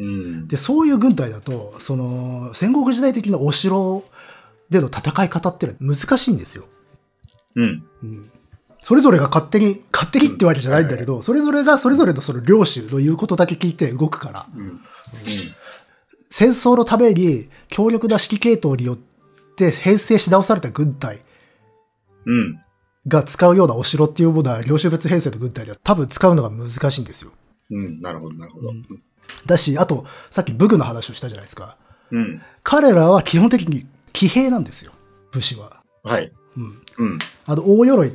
[0.00, 0.48] うん。
[0.48, 4.02] で、そういう軍隊だと、その、戦国時代的なお城
[4.70, 6.64] での戦い方っていうのは難しいんですよ。
[7.54, 7.82] うん。
[8.78, 14.80] それぞれが勝手に、勝手にってわけじゃないんだけど、それぞれがそれぞれのその領主の言うことだけ聞いて動くから、うん。
[16.30, 18.98] 戦争のために強力な指揮系統によっ
[19.56, 21.18] て編成し直された軍隊
[22.24, 22.60] うん。
[23.08, 27.32] が使うようなお城っていうものは領主別編成の軍隊では多分使うのが難しいんですよ。
[27.70, 28.00] うん。
[28.00, 28.70] なるほど、なるほど。
[29.46, 31.76] だし、あと、さっき武具の話をしたじゃないですか。
[32.10, 32.42] うん。
[32.62, 34.92] 彼らは基本的に騎兵なんですよ。
[35.32, 35.82] 武士は。
[36.02, 36.32] はい。
[36.56, 36.82] うん。
[36.98, 37.18] うん。
[37.46, 38.12] あの、大鎧っ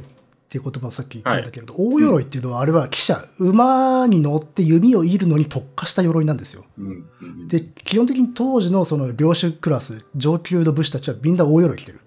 [0.49, 6.66] ていう言葉をさっき言ったんだけれど、大鎧っていうのはあれは騎車、馬に乗って弓を射るのに特化した鎧なんですよ。
[6.78, 7.09] うん。
[7.22, 7.47] うん。
[7.47, 12.01] で、基本的に当時のその領主クラス、上級の武士たちはみんな大鎧着てる。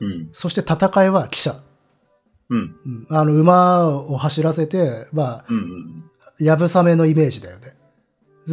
[0.00, 0.28] うん。
[0.32, 1.56] そして戦いは騎車。
[2.50, 2.76] うん。
[2.86, 6.04] うんあの、馬を走らせて、まあ、うん。
[6.38, 7.73] やぶさめのイメージだよね。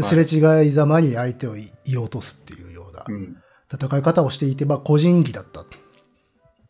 [0.02, 3.38] すれ違いざまに相手を射落とすっていうようなうん。
[3.72, 5.64] 戦い方をしていて、まあ、個人技だった。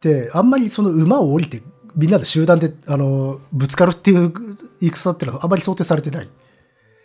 [0.02, 1.62] で、あんまりその馬を降りて、
[1.96, 4.32] みんなで集団で、あの、ぶつかるっていう
[4.82, 6.30] 戦っていうのはあまり想定されてない。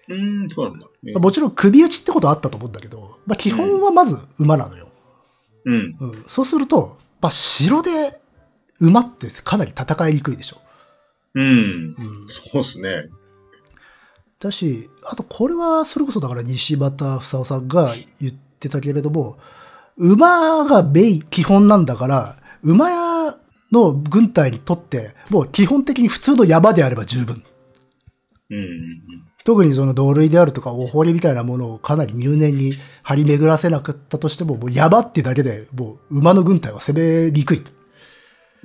[0.09, 0.49] うん。
[0.49, 0.87] そうなんだ。
[1.09, 4.89] えまあもちろん首打ちってことはあったと思うんだけど、まあ、基本はまず馬なのよ。
[5.65, 5.97] うん。
[5.99, 6.25] うん。
[6.29, 8.21] そうすると、まあ、城で
[8.81, 10.59] 馬ってかなり戦いにくいでしょ。
[11.35, 11.45] うん。
[11.45, 12.29] うん。
[12.29, 13.09] そうっすね。
[14.39, 19.39] だし、あとこれはそれこそだから西畑房夫さんが言ってたけれども、
[19.97, 23.35] 馬がメイン、基本なんだから、馬屋
[23.73, 27.43] の軍隊にとって、もう基本的に普通の山であれば十分。
[28.51, 29.03] うん。
[29.45, 32.73] 特にその同類であるとか、お堀みたいなものをかなり入念に
[33.03, 37.63] 張り巡らせなかったとしても、もう山ってだけで、もう馬の軍隊は攻めにくい。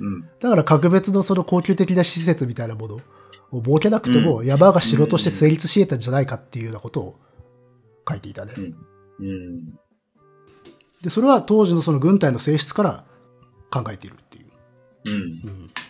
[0.00, 0.22] うん。
[0.40, 3.00] だから格別のその高級的な施設みたいなもの
[3.52, 7.20] を設けなくても山が城として成立し得たんじゃないかっていうようなことを
[8.08, 8.52] 書いていたね。
[9.20, 9.78] うん。
[11.02, 13.04] で、それは当時のその軍隊の性質から
[13.70, 14.46] 考えているっていう。
[15.06, 15.42] うん。
[15.42, 15.80] だか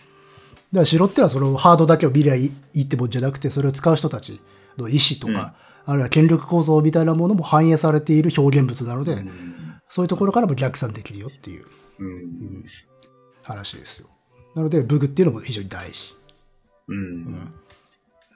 [0.73, 4.41] ら城ってのはそのハードだけを見りゃいいってもんじゃなくて、それを使う人たち
[4.77, 5.55] の意思とか、
[5.85, 9.23] あるいは権力構造みたいなものも反映されている表現物なので、
[9.87, 11.65] そういうところからも逆算できるよっていう
[11.99, 12.63] うん。
[13.43, 14.07] 話ですよ。
[14.55, 16.15] なので、武具っていうのも非常に大事。
[16.87, 17.53] うん。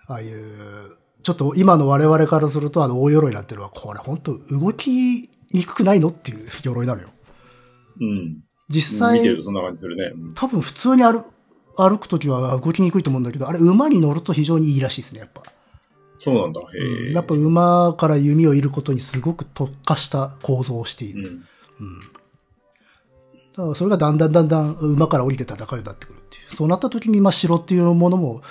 [0.08, 7.10] ああいう、ちょっと今の我々からすると、あの、大鎧なんていうのは、これ本当動きにくくないのっていう鎧なのよ。
[8.00, 8.44] うん。
[8.70, 10.12] 実際、見てるとそんな感じするね。
[10.14, 11.24] うん多分普通に歩
[11.78, 15.44] 歩くときは動きにくいと思うんだけど、あれ馬に乗ると非常にいいらしいですね、やっぱ。
[16.18, 16.62] そうなんだ。
[16.62, 17.14] へえ。
[17.14, 21.44] やっぱ馬から弓を射ることにすごく特化した構造をしている。
[21.80, 22.00] うん。
[23.58, 26.56] だからそれがだんだんだんだん馬から降りて戦うようになってくるっていう。
[26.56, 28.42] そうなった時に、まあ城っていうものも、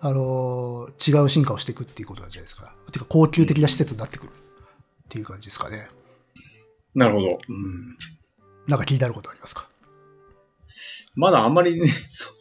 [0.00, 2.72] あのー違う進化をしていくっていうことなんじゃないですか。
[2.92, 4.32] てか高級的な施設になってくるっ
[5.08, 5.88] ていう感じですかね。
[6.94, 7.26] なるほど。
[7.28, 7.96] うん。
[8.68, 9.66] なんか気になることありますか？
[11.14, 11.88] まだあんまりね、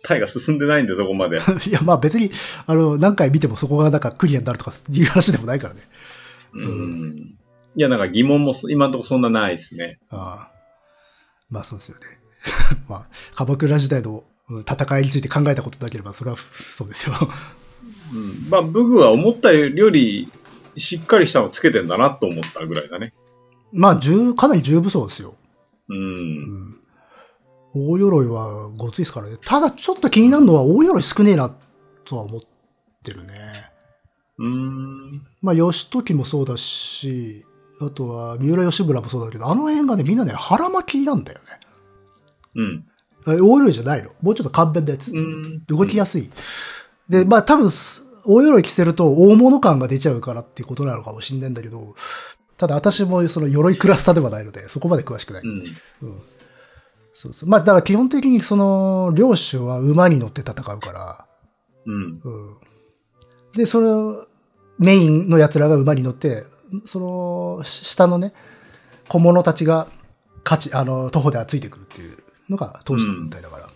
[0.04, 1.38] 体が進んでないんで、そこまで。
[1.68, 2.32] いや、まあ別に、
[2.68, 5.82] あの、何回見てもそこがなんかクリアになるとかいう話でもないからね。
[6.54, 7.36] うん。
[7.76, 10.00] いや、なんか疑問もそ今んとこそんなないですね。
[10.10, 10.51] ああ。
[11.52, 12.04] まあそうですよね。
[12.90, 17.16] まあ、鎌倉時代のうん戦いについて考えたことなければ、それはそうですよ。
[18.14, 18.50] うん。
[18.50, 20.30] まあ、武具は思ったより、
[20.78, 23.14] しっかりしたのつけてんだなと思ったぐらいだね。
[23.72, 25.36] まあ、重、かなり重武装ですよ。
[25.90, 25.98] うん。
[25.98, 26.82] うん。
[27.74, 29.38] 大鎧はごついですからね。
[29.42, 31.54] ただちょっと気になるのは大鎧少ねえな
[32.04, 32.42] とは思っ
[33.04, 33.34] てるね。
[34.38, 35.22] うん。
[35.42, 37.46] まあ、義時もそうだし、
[37.86, 41.46] あとは三浦義村もそうだけど、あの辺がね、みんなね、腹巻きなんだよね。
[42.56, 42.86] うん。
[43.26, 44.12] 大鎧じゃないの。
[44.22, 45.16] もうちょっと簡便なやつ。
[45.16, 45.64] うん。
[45.66, 46.30] 動きやすい。
[47.10, 47.70] で、まあ多分、
[48.26, 51.96] 大鎧着せると大物感が出ちゃうからっていうことなのかもしれないんだけど、
[52.58, 55.42] ただ私もその鎧クラスターではないので、そこまで詳しくない。
[55.44, 55.64] うん。
[57.14, 57.50] そうそう。
[57.50, 61.26] まあだから基本的にその、領主は馬に乗って戦うから、
[61.86, 62.22] うん。
[62.24, 62.58] うん。
[63.56, 64.28] で、それを、
[64.78, 66.46] メインの奴らが馬に乗って、
[66.86, 68.34] その、下のね、
[69.08, 69.88] 小物たちが、
[70.44, 72.18] 勝ち、あの、徒歩ではついてくるっていう
[72.50, 73.68] のが当時の軍隊だから。
[73.68, 73.72] そ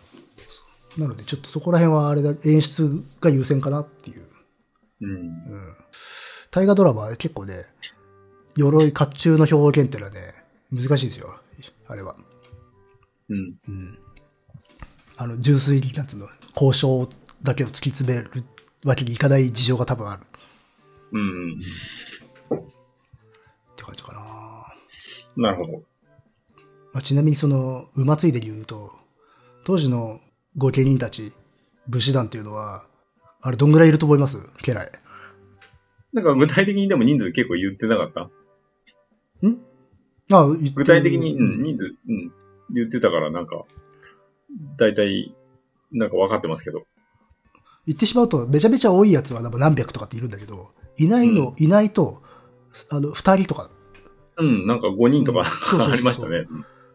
[0.98, 4.26] うなので、ちょっとそこら辺はあれだ、演出が優先かなっていう。
[5.02, 5.44] うん。
[6.52, 7.66] 大河ドラマは結構ね、
[8.56, 10.20] 鎧甲冑の表現ってのはね、
[10.72, 11.40] 難しいですよ。
[11.88, 12.16] あれは。
[13.30, 13.56] うん。
[15.18, 17.10] あの、純粋に、なんつうの、交渉
[17.44, 18.32] だけを突き詰める
[18.84, 20.26] わけにいかない事情が多分あるっ
[21.12, 21.56] うん。
[23.86, 24.14] て感じか
[25.36, 25.52] な。
[25.52, 25.84] なるほど。
[26.94, 28.92] まあ、ちなみにその、馬ついでに言うと、
[29.66, 30.20] 当時の
[30.58, 31.34] 御家人たち、
[31.88, 32.86] 武士団っていうのは、
[33.42, 34.38] あれどんぐらいいると思います？
[34.64, 34.92] 家来。
[36.14, 38.22] なんか具体的にでも人数結構言ってなかった？
[39.48, 39.60] ん？
[40.32, 42.32] あ、具体的に、ううんん、人数、うん、
[42.74, 43.66] 言ってたからなんか、
[44.78, 45.36] 大体、
[45.92, 46.84] なんか分かってますけど。
[47.86, 52.24] 言ってしまうと、めちゃめちゃ多いやつは多分何百とかっているんだけど、いないの、いないと、
[52.90, 53.70] あの、二人とか。
[54.38, 56.48] うん、なんか5人とか、ありましたね。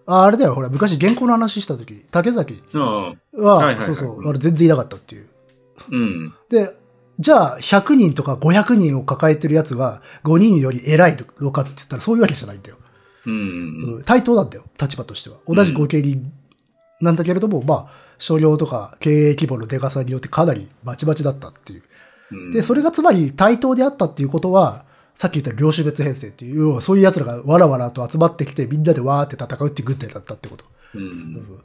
[0.06, 2.82] あ、あれだよ、ほら、昔原稿の話した時、竹崎うん。
[2.82, 3.14] は、
[3.54, 5.28] はいはいはいそうそう、あれ全然いなかったっていう。
[5.90, 6.34] うん。
[6.48, 6.74] で、
[7.18, 12.76] じゃあ、100人とか500人を抱えてるやつは、5人より偉いのかって言ったら、そういうわけじゃないんだよ。
[13.26, 13.32] うん。
[13.32, 15.36] うん対等なんだよ、立場としては。
[15.46, 16.32] 同じ御家人
[17.00, 21.82] なんだけれども、まあ、商業とか経営規模のデカさによってかなりバチバチだったっていう。
[22.32, 24.84] うんで、それがつまり対等であったっていうことは、
[25.20, 30.64] さっき言った領主別編成っていう、要はそういう奴らがわらわらと集まってきて、みんなでわーって戦うっていう軍隊だったってこと。
[30.94, 31.62] うん。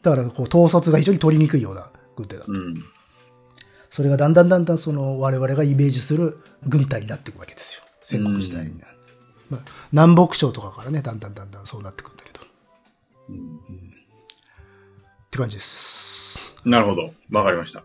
[0.00, 2.52] だから、こう、統率が非常に取りにくいような軍隊だった。
[2.52, 2.74] うん。
[3.90, 7.82] それがだんだんだんだんその我々がイメージする軍隊になっていくわけですよ。
[8.00, 8.72] 戦国時代に。
[9.50, 9.60] まあ、
[9.92, 12.40] 南北朝とかからね、だんだんだんだんそうなってくるんだけど。
[12.40, 12.46] っ
[15.28, 16.56] て感じです。
[16.64, 17.12] なるほど。
[17.30, 17.84] わかりました。